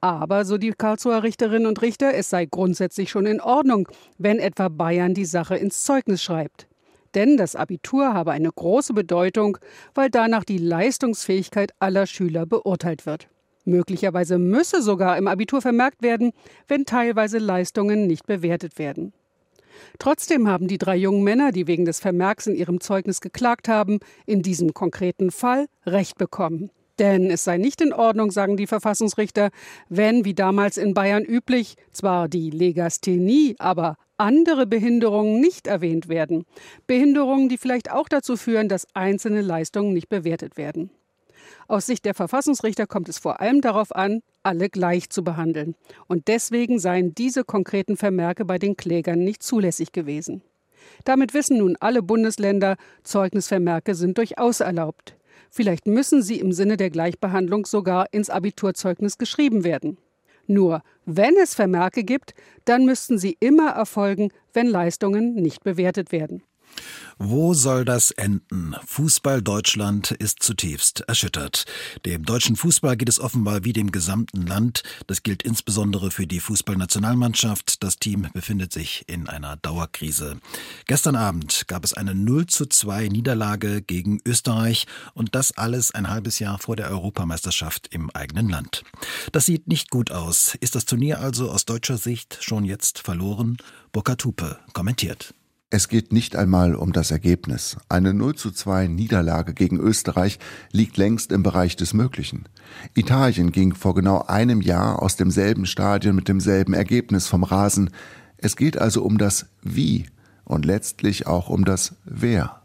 Aber, 0.00 0.44
so 0.44 0.58
die 0.58 0.70
Karlsruher 0.70 1.22
Richterinnen 1.24 1.66
und 1.66 1.82
Richter, 1.82 2.14
es 2.14 2.30
sei 2.30 2.46
grundsätzlich 2.46 3.10
schon 3.10 3.26
in 3.26 3.40
Ordnung, 3.40 3.88
wenn 4.16 4.38
etwa 4.38 4.68
Bayern 4.68 5.14
die 5.14 5.24
Sache 5.24 5.56
ins 5.56 5.82
Zeugnis 5.82 6.22
schreibt. 6.22 6.68
Denn 7.14 7.36
das 7.36 7.56
Abitur 7.56 8.14
habe 8.14 8.32
eine 8.32 8.50
große 8.50 8.92
Bedeutung, 8.92 9.58
weil 9.94 10.10
danach 10.10 10.44
die 10.44 10.58
Leistungsfähigkeit 10.58 11.72
aller 11.80 12.06
Schüler 12.06 12.46
beurteilt 12.46 13.06
wird. 13.06 13.28
Möglicherweise 13.64 14.38
müsse 14.38 14.82
sogar 14.82 15.18
im 15.18 15.26
Abitur 15.26 15.60
vermerkt 15.60 16.02
werden, 16.02 16.32
wenn 16.68 16.84
teilweise 16.84 17.38
Leistungen 17.38 18.06
nicht 18.06 18.26
bewertet 18.26 18.78
werden. 18.78 19.12
Trotzdem 19.98 20.48
haben 20.48 20.68
die 20.68 20.78
drei 20.78 20.96
jungen 20.96 21.22
Männer, 21.22 21.52
die 21.52 21.66
wegen 21.66 21.84
des 21.84 22.00
Vermerks 22.00 22.46
in 22.46 22.54
ihrem 22.54 22.80
Zeugnis 22.80 23.20
geklagt 23.20 23.68
haben, 23.68 24.00
in 24.26 24.42
diesem 24.42 24.74
konkreten 24.74 25.30
Fall 25.30 25.66
Recht 25.86 26.18
bekommen. 26.18 26.70
Denn 26.98 27.30
es 27.30 27.44
sei 27.44 27.58
nicht 27.58 27.80
in 27.80 27.92
Ordnung, 27.92 28.30
sagen 28.30 28.56
die 28.56 28.66
Verfassungsrichter, 28.66 29.50
wenn, 29.88 30.24
wie 30.24 30.34
damals 30.34 30.76
in 30.76 30.94
Bayern 30.94 31.24
üblich, 31.24 31.76
zwar 31.92 32.28
die 32.28 32.50
Legasthenie, 32.50 33.56
aber 33.58 33.96
andere 34.16 34.66
Behinderungen 34.66 35.40
nicht 35.40 35.68
erwähnt 35.68 36.08
werden. 36.08 36.44
Behinderungen, 36.86 37.48
die 37.48 37.56
vielleicht 37.56 37.90
auch 37.90 38.08
dazu 38.08 38.36
führen, 38.36 38.68
dass 38.68 38.86
einzelne 38.94 39.42
Leistungen 39.42 39.92
nicht 39.92 40.08
bewertet 40.08 40.56
werden. 40.56 40.90
Aus 41.68 41.86
Sicht 41.86 42.04
der 42.04 42.14
Verfassungsrichter 42.14 42.86
kommt 42.86 43.08
es 43.08 43.18
vor 43.18 43.40
allem 43.40 43.60
darauf 43.60 43.94
an, 43.94 44.22
alle 44.42 44.68
gleich 44.68 45.10
zu 45.10 45.22
behandeln. 45.22 45.74
Und 46.06 46.26
deswegen 46.28 46.78
seien 46.78 47.14
diese 47.14 47.44
konkreten 47.44 47.96
Vermerke 47.96 48.44
bei 48.44 48.58
den 48.58 48.76
Klägern 48.76 49.20
nicht 49.20 49.42
zulässig 49.42 49.92
gewesen. 49.92 50.42
Damit 51.04 51.34
wissen 51.34 51.58
nun 51.58 51.76
alle 51.78 52.02
Bundesländer, 52.02 52.76
Zeugnisvermerke 53.02 53.94
sind 53.94 54.18
durchaus 54.18 54.60
erlaubt. 54.60 55.17
Vielleicht 55.50 55.86
müssen 55.86 56.22
sie 56.22 56.38
im 56.38 56.52
Sinne 56.52 56.76
der 56.76 56.90
Gleichbehandlung 56.90 57.66
sogar 57.66 58.06
ins 58.12 58.30
Abiturzeugnis 58.30 59.18
geschrieben 59.18 59.64
werden. 59.64 59.98
Nur 60.46 60.82
wenn 61.04 61.36
es 61.36 61.54
Vermerke 61.54 62.04
gibt, 62.04 62.34
dann 62.64 62.86
müssten 62.86 63.18
sie 63.18 63.36
immer 63.40 63.70
erfolgen, 63.70 64.30
wenn 64.52 64.66
Leistungen 64.66 65.34
nicht 65.34 65.62
bewertet 65.62 66.10
werden. 66.10 66.42
Wo 67.18 67.52
soll 67.52 67.84
das 67.84 68.12
enden? 68.12 68.76
Fußball 68.86 69.42
Deutschland 69.42 70.12
ist 70.12 70.42
zutiefst 70.42 71.00
erschüttert. 71.08 71.64
Dem 72.06 72.24
deutschen 72.24 72.54
Fußball 72.54 72.96
geht 72.96 73.08
es 73.08 73.18
offenbar 73.18 73.64
wie 73.64 73.72
dem 73.72 73.90
gesamten 73.90 74.46
Land. 74.46 74.84
Das 75.08 75.24
gilt 75.24 75.42
insbesondere 75.42 76.12
für 76.12 76.28
die 76.28 76.38
Fußballnationalmannschaft. 76.38 77.82
Das 77.82 77.96
Team 77.96 78.28
befindet 78.32 78.72
sich 78.72 79.04
in 79.08 79.28
einer 79.28 79.56
Dauerkrise. 79.56 80.38
Gestern 80.86 81.16
Abend 81.16 81.66
gab 81.66 81.84
es 81.84 81.92
eine 81.92 82.14
0 82.14 82.46
zu 82.46 82.66
2 82.66 83.08
Niederlage 83.08 83.82
gegen 83.82 84.20
Österreich 84.24 84.86
und 85.14 85.34
das 85.34 85.56
alles 85.56 85.92
ein 85.92 86.08
halbes 86.08 86.38
Jahr 86.38 86.58
vor 86.58 86.76
der 86.76 86.88
Europameisterschaft 86.90 87.88
im 87.92 88.10
eigenen 88.10 88.48
Land. 88.48 88.84
Das 89.32 89.46
sieht 89.46 89.66
nicht 89.66 89.90
gut 89.90 90.12
aus. 90.12 90.56
Ist 90.60 90.76
das 90.76 90.84
Turnier 90.84 91.20
also 91.20 91.50
aus 91.50 91.64
deutscher 91.64 91.98
Sicht 91.98 92.38
schon 92.40 92.64
jetzt 92.64 93.00
verloren? 93.00 93.56
Burkhard 93.92 94.24
Hupe 94.24 94.58
kommentiert. 94.72 95.34
Es 95.70 95.88
geht 95.88 96.14
nicht 96.14 96.34
einmal 96.34 96.74
um 96.74 96.94
das 96.94 97.10
Ergebnis. 97.10 97.76
Eine 97.90 98.14
0 98.14 98.36
zu 98.36 98.50
2 98.52 98.86
Niederlage 98.86 99.52
gegen 99.52 99.78
Österreich 99.78 100.38
liegt 100.72 100.96
längst 100.96 101.30
im 101.30 101.42
Bereich 101.42 101.76
des 101.76 101.92
Möglichen. 101.92 102.46
Italien 102.94 103.52
ging 103.52 103.74
vor 103.74 103.94
genau 103.94 104.22
einem 104.22 104.62
Jahr 104.62 105.02
aus 105.02 105.16
demselben 105.16 105.66
Stadion 105.66 106.16
mit 106.16 106.26
demselben 106.26 106.72
Ergebnis 106.72 107.26
vom 107.26 107.44
Rasen. 107.44 107.90
Es 108.38 108.56
geht 108.56 108.78
also 108.78 109.02
um 109.02 109.18
das 109.18 109.44
Wie 109.62 110.06
und 110.46 110.64
letztlich 110.64 111.26
auch 111.26 111.50
um 111.50 111.66
das 111.66 111.96
Wer. 112.06 112.62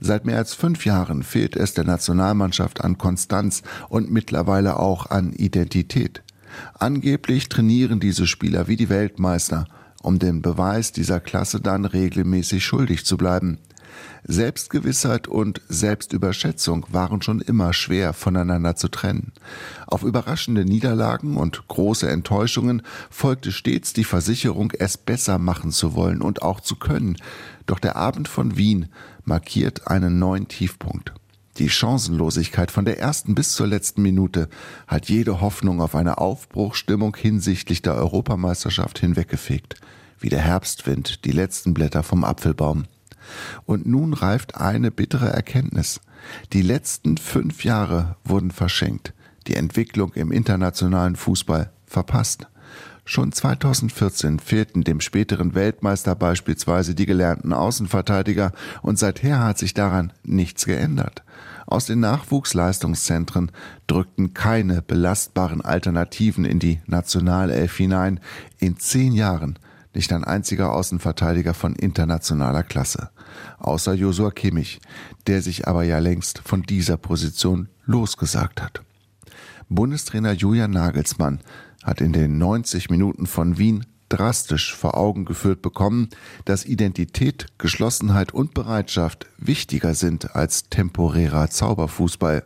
Seit 0.00 0.26
mehr 0.26 0.36
als 0.36 0.52
fünf 0.52 0.84
Jahren 0.84 1.22
fehlt 1.22 1.56
es 1.56 1.72
der 1.72 1.84
Nationalmannschaft 1.84 2.84
an 2.84 2.98
Konstanz 2.98 3.62
und 3.88 4.10
mittlerweile 4.10 4.78
auch 4.78 5.06
an 5.06 5.32
Identität. 5.32 6.22
Angeblich 6.74 7.48
trainieren 7.48 7.98
diese 7.98 8.26
Spieler 8.26 8.68
wie 8.68 8.76
die 8.76 8.90
Weltmeister– 8.90 9.66
um 10.02 10.18
den 10.18 10.42
Beweis 10.42 10.92
dieser 10.92 11.20
Klasse 11.20 11.60
dann 11.60 11.84
regelmäßig 11.84 12.64
schuldig 12.64 13.04
zu 13.04 13.16
bleiben. 13.16 13.58
Selbstgewissheit 14.24 15.26
und 15.28 15.60
Selbstüberschätzung 15.68 16.86
waren 16.90 17.22
schon 17.22 17.40
immer 17.40 17.72
schwer 17.72 18.12
voneinander 18.12 18.76
zu 18.76 18.88
trennen. 18.88 19.32
Auf 19.86 20.02
überraschende 20.02 20.64
Niederlagen 20.64 21.36
und 21.36 21.66
große 21.68 22.08
Enttäuschungen 22.08 22.82
folgte 23.10 23.52
stets 23.52 23.92
die 23.92 24.04
Versicherung, 24.04 24.72
es 24.78 24.96
besser 24.96 25.38
machen 25.38 25.72
zu 25.72 25.94
wollen 25.94 26.22
und 26.22 26.42
auch 26.42 26.60
zu 26.60 26.76
können. 26.76 27.16
Doch 27.66 27.78
der 27.78 27.96
Abend 27.96 28.28
von 28.28 28.56
Wien 28.56 28.88
markiert 29.24 29.88
einen 29.88 30.18
neuen 30.18 30.48
Tiefpunkt. 30.48 31.14
Die 31.58 31.68
Chancenlosigkeit 31.68 32.70
von 32.70 32.86
der 32.86 32.98
ersten 32.98 33.34
bis 33.34 33.52
zur 33.52 33.66
letzten 33.66 34.00
Minute 34.00 34.48
hat 34.86 35.10
jede 35.10 35.42
Hoffnung 35.42 35.82
auf 35.82 35.94
eine 35.94 36.16
Aufbruchstimmung 36.18 37.14
hinsichtlich 37.14 37.82
der 37.82 37.94
Europameisterschaft 37.94 38.98
hinweggefegt. 38.98 39.76
Wie 40.18 40.30
der 40.30 40.40
Herbstwind 40.40 41.24
die 41.24 41.32
letzten 41.32 41.74
Blätter 41.74 42.02
vom 42.02 42.24
Apfelbaum. 42.24 42.84
Und 43.66 43.86
nun 43.86 44.14
reift 44.14 44.56
eine 44.56 44.90
bittere 44.90 45.28
Erkenntnis. 45.28 46.00
Die 46.52 46.62
letzten 46.62 47.18
fünf 47.18 47.64
Jahre 47.64 48.16
wurden 48.24 48.50
verschenkt, 48.50 49.12
die 49.46 49.56
Entwicklung 49.56 50.12
im 50.14 50.32
internationalen 50.32 51.16
Fußball 51.16 51.70
verpasst. 51.86 52.46
Schon 53.04 53.32
2014 53.32 54.38
fehlten 54.38 54.84
dem 54.84 55.00
späteren 55.00 55.54
Weltmeister 55.54 56.14
beispielsweise 56.14 56.94
die 56.94 57.06
gelernten 57.06 57.52
Außenverteidiger 57.52 58.52
und 58.80 58.98
seither 58.98 59.40
hat 59.40 59.58
sich 59.58 59.74
daran 59.74 60.12
nichts 60.22 60.66
geändert. 60.66 61.24
Aus 61.66 61.86
den 61.86 62.00
Nachwuchsleistungszentren 62.00 63.50
drückten 63.88 64.34
keine 64.34 64.82
belastbaren 64.82 65.62
Alternativen 65.62 66.44
in 66.44 66.58
die 66.58 66.80
Nationalelf 66.86 67.76
hinein. 67.76 68.20
In 68.58 68.78
zehn 68.78 69.12
Jahren 69.12 69.58
nicht 69.94 70.12
ein 70.12 70.24
einziger 70.24 70.72
Außenverteidiger 70.72 71.54
von 71.54 71.74
internationaler 71.74 72.62
Klasse. 72.62 73.10
Außer 73.58 73.94
Josua 73.94 74.30
Kimmich, 74.30 74.80
der 75.26 75.42
sich 75.42 75.66
aber 75.66 75.82
ja 75.82 75.98
längst 75.98 76.40
von 76.44 76.62
dieser 76.62 76.96
Position 76.96 77.68
losgesagt 77.84 78.62
hat. 78.62 78.82
Bundestrainer 79.68 80.32
Julian 80.32 80.70
Nagelsmann 80.70 81.40
hat 81.82 82.00
in 82.00 82.12
den 82.12 82.38
90 82.38 82.90
Minuten 82.90 83.26
von 83.26 83.58
Wien 83.58 83.86
drastisch 84.12 84.74
vor 84.74 84.96
Augen 84.96 85.24
geführt 85.24 85.62
bekommen, 85.62 86.08
dass 86.44 86.66
Identität, 86.66 87.46
Geschlossenheit 87.58 88.32
und 88.32 88.52
Bereitschaft 88.52 89.26
wichtiger 89.38 89.94
sind 89.94 90.36
als 90.36 90.68
temporärer 90.68 91.48
Zauberfußball. 91.48 92.44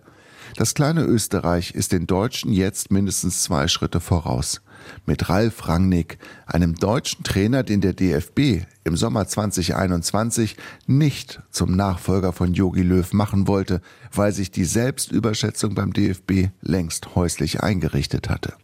Das 0.56 0.74
kleine 0.74 1.02
Österreich 1.02 1.72
ist 1.72 1.92
den 1.92 2.06
Deutschen 2.06 2.52
jetzt 2.52 2.90
mindestens 2.92 3.42
zwei 3.42 3.66
Schritte 3.66 4.00
voraus. 4.00 4.62
Mit 5.04 5.28
Ralf 5.28 5.66
Rangnick, 5.66 6.18
einem 6.46 6.76
deutschen 6.76 7.24
Trainer, 7.24 7.64
den 7.64 7.80
der 7.80 7.92
DFB 7.92 8.64
im 8.84 8.96
Sommer 8.96 9.26
2021 9.26 10.56
nicht 10.86 11.42
zum 11.50 11.74
Nachfolger 11.74 12.32
von 12.32 12.54
Jogi 12.54 12.82
Löw 12.82 13.12
machen 13.12 13.48
wollte, 13.48 13.80
weil 14.12 14.32
sich 14.32 14.52
die 14.52 14.64
Selbstüberschätzung 14.64 15.74
beim 15.74 15.92
DFB 15.92 16.50
längst 16.62 17.16
häuslich 17.16 17.62
eingerichtet 17.62 18.28
hatte. 18.28 18.54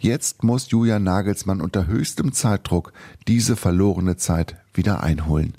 Jetzt 0.00 0.44
muss 0.44 0.70
Julian 0.70 1.02
Nagelsmann 1.02 1.60
unter 1.60 1.88
höchstem 1.88 2.32
Zeitdruck 2.32 2.92
diese 3.26 3.56
verlorene 3.56 4.16
Zeit 4.16 4.56
wieder 4.72 5.02
einholen. 5.02 5.54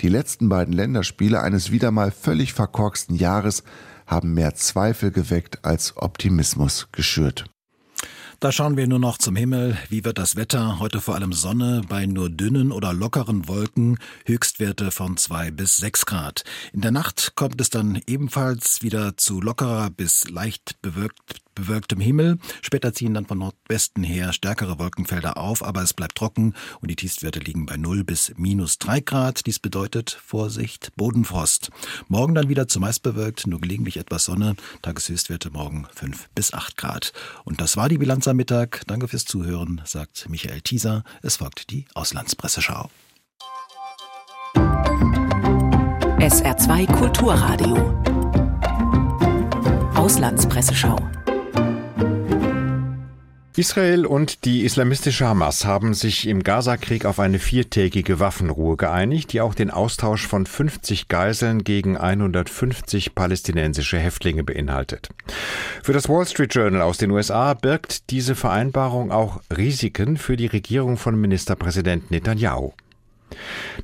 Die 0.00 0.08
letzten 0.08 0.48
beiden 0.48 0.72
Länderspiele 0.72 1.40
eines 1.40 1.72
wieder 1.72 1.90
mal 1.90 2.12
völlig 2.12 2.52
verkorksten 2.52 3.16
Jahres 3.16 3.64
haben 4.06 4.32
mehr 4.32 4.54
Zweifel 4.54 5.10
geweckt 5.10 5.64
als 5.64 5.96
Optimismus 5.96 6.88
geschürt. 6.92 7.46
Da 8.38 8.52
schauen 8.52 8.78
wir 8.78 8.86
nur 8.86 8.98
noch 8.98 9.18
zum 9.18 9.36
Himmel. 9.36 9.76
Wie 9.90 10.02
wird 10.02 10.16
das 10.16 10.34
Wetter? 10.34 10.78
Heute 10.78 11.02
vor 11.02 11.14
allem 11.14 11.34
Sonne 11.34 11.82
bei 11.86 12.06
nur 12.06 12.30
dünnen 12.30 12.72
oder 12.72 12.94
lockeren 12.94 13.48
Wolken, 13.48 13.98
Höchstwerte 14.24 14.92
von 14.92 15.18
zwei 15.18 15.50
bis 15.50 15.76
sechs 15.76 16.06
Grad. 16.06 16.44
In 16.72 16.80
der 16.80 16.90
Nacht 16.90 17.32
kommt 17.34 17.60
es 17.60 17.68
dann 17.68 18.00
ebenfalls 18.06 18.80
wieder 18.80 19.18
zu 19.18 19.42
lockerer 19.42 19.90
bis 19.90 20.30
leicht 20.30 20.80
bewölkt, 20.80 21.42
bewölktem 21.60 22.00
Himmel. 22.00 22.38
Später 22.62 22.92
ziehen 22.92 23.14
dann 23.14 23.26
von 23.26 23.38
Nordwesten 23.38 24.02
her 24.02 24.32
stärkere 24.32 24.78
Wolkenfelder 24.78 25.36
auf, 25.36 25.62
aber 25.64 25.82
es 25.82 25.94
bleibt 25.94 26.16
trocken 26.16 26.54
und 26.80 26.90
die 26.90 26.96
Tiefstwerte 26.96 27.40
liegen 27.40 27.66
bei 27.66 27.76
0 27.76 28.04
bis 28.04 28.32
minus 28.36 28.78
3 28.78 29.00
Grad. 29.00 29.46
Dies 29.46 29.58
bedeutet 29.58 30.10
Vorsicht, 30.24 30.92
Bodenfrost. 30.96 31.70
Morgen 32.08 32.34
dann 32.34 32.48
wieder 32.48 32.68
zumeist 32.68 33.02
bewölkt, 33.02 33.46
nur 33.46 33.60
gelegentlich 33.60 33.96
etwas 33.96 34.24
Sonne. 34.24 34.56
Tageshöchstwerte 34.82 35.50
morgen 35.50 35.86
5 35.94 36.28
bis 36.34 36.52
8 36.52 36.76
Grad. 36.76 37.12
Und 37.44 37.60
das 37.60 37.76
war 37.76 37.88
die 37.88 37.98
Bilanz 37.98 38.26
am 38.28 38.36
Mittag. 38.36 38.82
Danke 38.86 39.08
fürs 39.08 39.24
Zuhören, 39.24 39.80
sagt 39.84 40.28
Michael 40.28 40.60
Thieser. 40.62 41.04
Es 41.22 41.36
folgt 41.36 41.70
die 41.70 41.86
Auslandspresseschau. 41.94 42.90
SR2 46.20 46.86
Kulturradio. 46.92 47.76
Auslandspresseschau. 49.94 50.98
Israel 53.60 54.06
und 54.06 54.46
die 54.46 54.64
islamistische 54.64 55.26
Hamas 55.26 55.66
haben 55.66 55.92
sich 55.92 56.26
im 56.26 56.42
Gaza-Krieg 56.42 57.04
auf 57.04 57.20
eine 57.20 57.38
viertägige 57.38 58.18
Waffenruhe 58.18 58.78
geeinigt, 58.78 59.34
die 59.34 59.42
auch 59.42 59.54
den 59.54 59.70
Austausch 59.70 60.26
von 60.26 60.46
50 60.46 61.08
Geiseln 61.08 61.62
gegen 61.62 61.98
150 61.98 63.14
palästinensische 63.14 63.98
Häftlinge 63.98 64.44
beinhaltet. 64.44 65.10
Für 65.82 65.92
das 65.92 66.08
Wall 66.08 66.26
Street 66.26 66.54
Journal 66.54 66.80
aus 66.80 66.96
den 66.96 67.10
USA 67.10 67.52
birgt 67.52 68.08
diese 68.08 68.34
Vereinbarung 68.34 69.12
auch 69.12 69.42
Risiken 69.54 70.16
für 70.16 70.38
die 70.38 70.46
Regierung 70.46 70.96
von 70.96 71.20
Ministerpräsident 71.20 72.10
Netanyahu. 72.10 72.72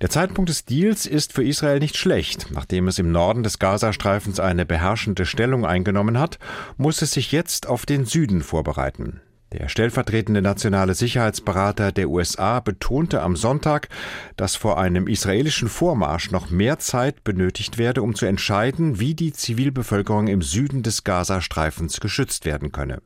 Der 0.00 0.08
Zeitpunkt 0.08 0.48
des 0.48 0.64
Deals 0.64 1.04
ist 1.04 1.34
für 1.34 1.44
Israel 1.44 1.80
nicht 1.80 1.98
schlecht. 1.98 2.46
Nachdem 2.50 2.88
es 2.88 2.98
im 2.98 3.12
Norden 3.12 3.42
des 3.42 3.58
Gazastreifens 3.58 4.40
eine 4.40 4.64
beherrschende 4.64 5.26
Stellung 5.26 5.66
eingenommen 5.66 6.18
hat, 6.18 6.38
muss 6.78 7.02
es 7.02 7.10
sich 7.10 7.30
jetzt 7.30 7.66
auf 7.66 7.84
den 7.84 8.06
Süden 8.06 8.42
vorbereiten. 8.42 9.20
Der 9.52 9.68
stellvertretende 9.68 10.42
nationale 10.42 10.94
Sicherheitsberater 10.94 11.92
der 11.92 12.10
USA 12.10 12.58
betonte 12.60 13.22
am 13.22 13.36
Sonntag, 13.36 13.88
dass 14.36 14.56
vor 14.56 14.78
einem 14.78 15.06
israelischen 15.06 15.68
Vormarsch 15.68 16.32
noch 16.32 16.50
mehr 16.50 16.80
Zeit 16.80 17.22
benötigt 17.22 17.78
werde, 17.78 18.02
um 18.02 18.14
zu 18.14 18.26
entscheiden, 18.26 18.98
wie 18.98 19.14
die 19.14 19.32
Zivilbevölkerung 19.32 20.26
im 20.26 20.42
Süden 20.42 20.82
des 20.82 21.04
Gazastreifens 21.04 22.00
geschützt 22.00 22.44
werden 22.44 22.72
könne. 22.72 23.00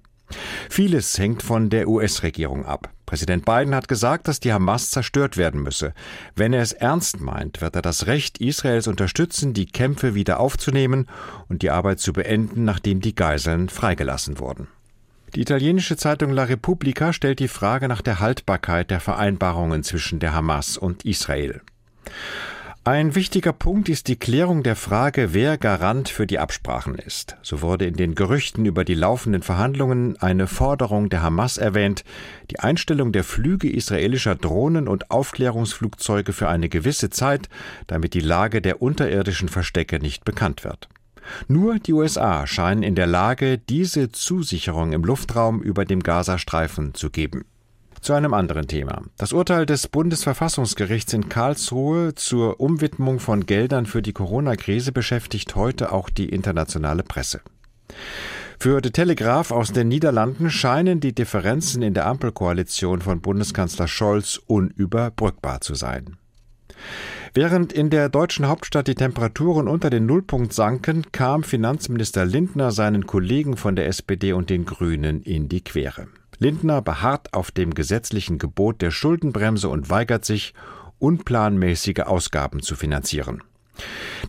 Vieles 0.71 1.19
hängt 1.19 1.43
von 1.43 1.71
der 1.71 1.89
US-Regierung 1.89 2.65
ab. 2.65 2.91
Präsident 3.05 3.45
Biden 3.45 3.75
hat 3.75 3.89
gesagt, 3.89 4.29
dass 4.29 4.41
die 4.41 4.53
Hamas 4.53 4.91
zerstört 4.91 5.37
werden 5.37 5.63
müsse. 5.63 5.93
Wenn 6.37 6.53
er 6.53 6.63
es 6.63 6.73
ernst 6.73 7.21
meint, 7.21 7.61
wird 7.61 7.75
er 7.75 7.83
das 7.83 8.07
Recht 8.07 8.39
Israels 8.39 8.87
unterstützen, 8.87 9.53
die 9.53 9.67
Kämpfe 9.67 10.15
wieder 10.15 10.39
aufzunehmen 10.39 11.07
und 11.49 11.63
die 11.63 11.71
Arbeit 11.71 11.99
zu 11.99 12.13
beenden, 12.13 12.65
nachdem 12.65 13.01
die 13.01 13.15
Geiseln 13.17 13.69
freigelassen 13.69 14.39
wurden. 14.39 14.69
Die 15.35 15.43
italienische 15.43 15.97
Zeitung 15.97 16.33
La 16.33 16.45
Repubblica 16.45 17.13
stellt 17.13 17.39
die 17.39 17.49
Frage 17.49 17.87
nach 17.87 18.03
der 18.03 18.19
Haltbarkeit 18.19 18.91
der 18.91 18.99
Vereinbarungen 18.99 19.85
zwischen 19.85 20.19
der 20.19 20.35
Hamas 20.35 20.77
und 20.77 21.05
Israel. 21.05 21.61
Ein 22.83 23.15
wichtiger 23.15 23.53
Punkt 23.53 23.89
ist 23.89 24.09
die 24.09 24.17
Klärung 24.17 24.63
der 24.63 24.75
Frage, 24.75 25.35
wer 25.35 25.59
Garant 25.59 26.09
für 26.09 26.27
die 26.27 26.39
Absprachen 26.39 26.95
ist. 26.97 27.37
So 27.43 27.61
wurde 27.61 27.85
in 27.85 27.95
den 27.95 28.15
Gerüchten 28.15 28.65
über 28.65 28.85
die 28.85 28.95
laufenden 28.95 29.43
Verhandlungen 29.43 30.17
eine 30.21 30.47
Forderung 30.47 31.11
der 31.11 31.23
Hamas 31.23 31.59
erwähnt, 31.59 32.05
die 32.51 32.59
Einstellung 32.59 33.13
der 33.13 33.23
Flüge 33.23 33.71
israelischer 33.71 34.35
Drohnen 34.35 34.89
und 34.89 35.11
Aufklärungsflugzeuge 35.11 36.33
für 36.33 36.49
eine 36.49 36.71
gewisse 36.71 37.11
Zeit, 37.11 37.51
damit 37.87 38.15
die 38.15 38.21
Lage 38.21 38.63
der 38.63 38.81
unterirdischen 38.81 39.51
Verstecke 39.51 40.01
nicht 40.01 40.25
bekannt 40.25 40.65
wird. 40.65 40.89
Nur 41.49 41.79
die 41.79 41.93
USA 41.93 42.47
scheinen 42.47 42.83
in 42.83 42.95
der 42.95 43.07
Lage, 43.07 43.59
diese 43.59 44.11
Zusicherung 44.11 44.93
im 44.93 45.03
Luftraum 45.03 45.63
über 45.63 45.85
dem 45.85 46.03
Gazastreifen 46.03 46.95
zu 46.95 47.11
geben. 47.11 47.45
Zu 48.01 48.15
einem 48.15 48.33
anderen 48.33 48.67
Thema. 48.67 49.03
Das 49.19 49.35
Urteil 49.35 49.67
des 49.67 49.87
Bundesverfassungsgerichts 49.87 51.13
in 51.13 51.29
Karlsruhe 51.29 52.15
zur 52.15 52.59
Umwidmung 52.59 53.19
von 53.21 53.45
Geldern 53.45 53.85
für 53.85 54.01
die 54.01 54.15
Corona-Krise 54.15 54.91
beschäftigt 54.91 55.55
heute 55.55 55.93
auch 55.93 56.09
die 56.09 56.31
internationale 56.31 57.03
Presse. 57.03 57.43
Für 58.59 58.81
The 58.83 58.91
Telegraph 58.91 59.53
aus 59.53 59.73
den 59.73 59.89
Niederlanden 59.89 60.51
scheinen 60.51 61.01
die 61.01 61.15
Differenzen 61.15 61.83
in 61.83 61.95
der 61.95 62.07
Ampelkoalition 62.07 63.01
von 63.01 63.21
Bundeskanzler 63.21 63.89
Scholz 63.89 64.41
unüberbrückbar 64.47 65.61
zu 65.61 65.75
sein. 65.75 66.17
Während 67.33 67.73
in 67.73 67.91
der 67.91 68.09
deutschen 68.09 68.49
Hauptstadt 68.49 68.89
die 68.89 68.95
Temperaturen 68.95 69.69
unter 69.69 69.89
den 69.89 70.07
Nullpunkt 70.07 70.53
sanken, 70.53 71.05
kam 71.13 71.45
Finanzminister 71.45 72.25
Lindner 72.25 72.73
seinen 72.73 73.07
Kollegen 73.07 73.57
von 73.57 73.77
der 73.77 73.87
SPD 73.87 74.33
und 74.33 74.51
den 74.51 74.65
Grünen 74.65 75.23
in 75.23 75.49
die 75.49 75.63
Quere. 75.63 76.09
Lindner 76.39 76.83
beharrt 76.83 77.35
auf 77.35 77.51
dem 77.51 77.75
gesetzlichen 77.75 78.39
Gebot 78.39 78.83
der 78.83 78.91
Schuldenbremse 78.91 79.69
und 79.69 79.91
weigert 79.91 80.25
sich, 80.25 80.55
unplanmäßige 80.99 82.01
Ausgaben 82.01 82.63
zu 82.63 82.77
finanzieren. 82.77 83.43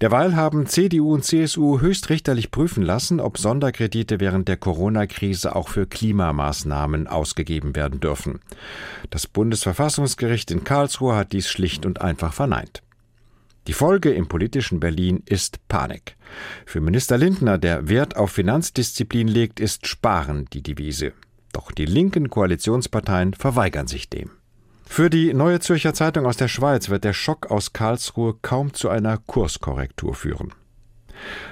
Derweil 0.02 0.36
haben 0.36 0.66
CDU 0.66 1.14
und 1.14 1.24
CSU 1.24 1.80
höchstrichterlich 1.80 2.50
prüfen 2.50 2.84
lassen, 2.84 3.20
ob 3.20 3.38
Sonderkredite 3.38 4.20
während 4.20 4.48
der 4.48 4.58
Corona-Krise 4.58 5.56
auch 5.56 5.70
für 5.70 5.86
Klimamaßnahmen 5.86 7.08
ausgegeben 7.08 7.76
werden 7.76 8.00
dürfen. 8.00 8.40
Das 9.10 9.28
Bundesverfassungsgericht 9.28 10.50
in 10.52 10.64
Karlsruhe 10.64 11.16
hat 11.16 11.34
dies 11.34 11.50
schlicht 11.50 11.86
und 11.86 12.02
einfach 12.02 12.34
verneint. 12.34 12.82
Die 13.68 13.74
Folge 13.74 14.12
im 14.12 14.28
politischen 14.28 14.80
Berlin 14.80 15.22
ist 15.26 15.68
Panik. 15.68 16.16
Für 16.66 16.82
Minister 16.82 17.18
Lindner, 17.18 17.60
der 17.60 17.88
Wert 17.88 18.18
auf 18.18 18.32
Finanzdisziplin 18.32 19.28
legt, 19.28 19.60
ist 19.60 19.86
Sparen 19.86 20.48
die 20.52 20.64
Devise. 20.64 21.14
Doch 21.54 21.72
die 21.72 21.86
linken 21.86 22.30
Koalitionsparteien 22.30 23.36
verweigern 23.36 23.86
sich 23.86 24.10
dem. 24.10 24.32
Für 24.94 25.10
die 25.10 25.34
Neue 25.34 25.62
Zürcher 25.62 25.94
Zeitung 25.94 26.26
aus 26.26 26.36
der 26.36 26.50
Schweiz 26.50 26.90
wird 26.90 27.06
der 27.06 27.14
Schock 27.14 27.50
aus 27.50 27.72
Karlsruhe 27.72 28.36
kaum 28.42 28.74
zu 28.74 28.90
einer 28.90 29.18
Kurskorrektur 29.20 30.14
führen. 30.14 30.54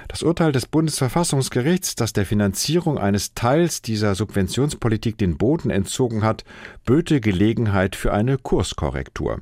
Das 0.08 0.22
Urteil 0.22 0.52
des 0.52 0.66
Bundesverfassungsgerichts, 0.66 1.94
das 1.94 2.12
der 2.12 2.26
Finanzierung 2.26 2.98
eines 2.98 3.32
Teils 3.32 3.80
dieser 3.80 4.14
Subventionspolitik 4.14 5.16
den 5.16 5.38
Boden 5.38 5.70
entzogen 5.70 6.22
hat, 6.22 6.44
böte 6.84 7.22
Gelegenheit 7.22 7.96
für 7.96 8.12
eine 8.12 8.36
Kurskorrektur. 8.36 9.40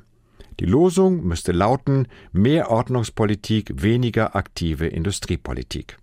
Die 0.61 0.65
Losung 0.65 1.25
müsste 1.27 1.51
lauten 1.51 2.07
mehr 2.31 2.71
Ordnungspolitik, 2.71 3.81
weniger 3.83 4.33
aktive 4.33 4.87
Industriepolitik. 4.87 5.97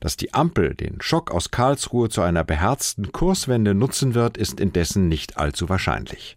Dass 0.00 0.16
die 0.16 0.34
Ampel 0.34 0.74
den 0.74 1.00
Schock 1.00 1.30
aus 1.30 1.50
Karlsruhe 1.50 2.08
zu 2.08 2.22
einer 2.22 2.44
beherzten 2.44 3.12
Kurswende 3.12 3.74
nutzen 3.74 4.14
wird, 4.14 4.36
ist 4.36 4.60
indessen 4.60 5.08
nicht 5.08 5.38
allzu 5.38 5.68
wahrscheinlich. 5.68 6.36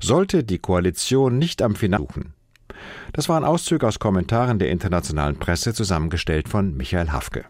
Sollte 0.00 0.44
die 0.44 0.58
Koalition 0.58 1.38
nicht 1.38 1.62
am 1.62 1.74
Finale 1.74 1.98
suchen. 1.98 2.34
Das 3.12 3.28
waren 3.28 3.44
Auszüge 3.44 3.86
aus 3.86 3.98
Kommentaren 3.98 4.58
der 4.58 4.70
internationalen 4.70 5.36
Presse, 5.36 5.74
zusammengestellt 5.74 6.48
von 6.48 6.76
Michael 6.76 7.10
Hafke. 7.10 7.44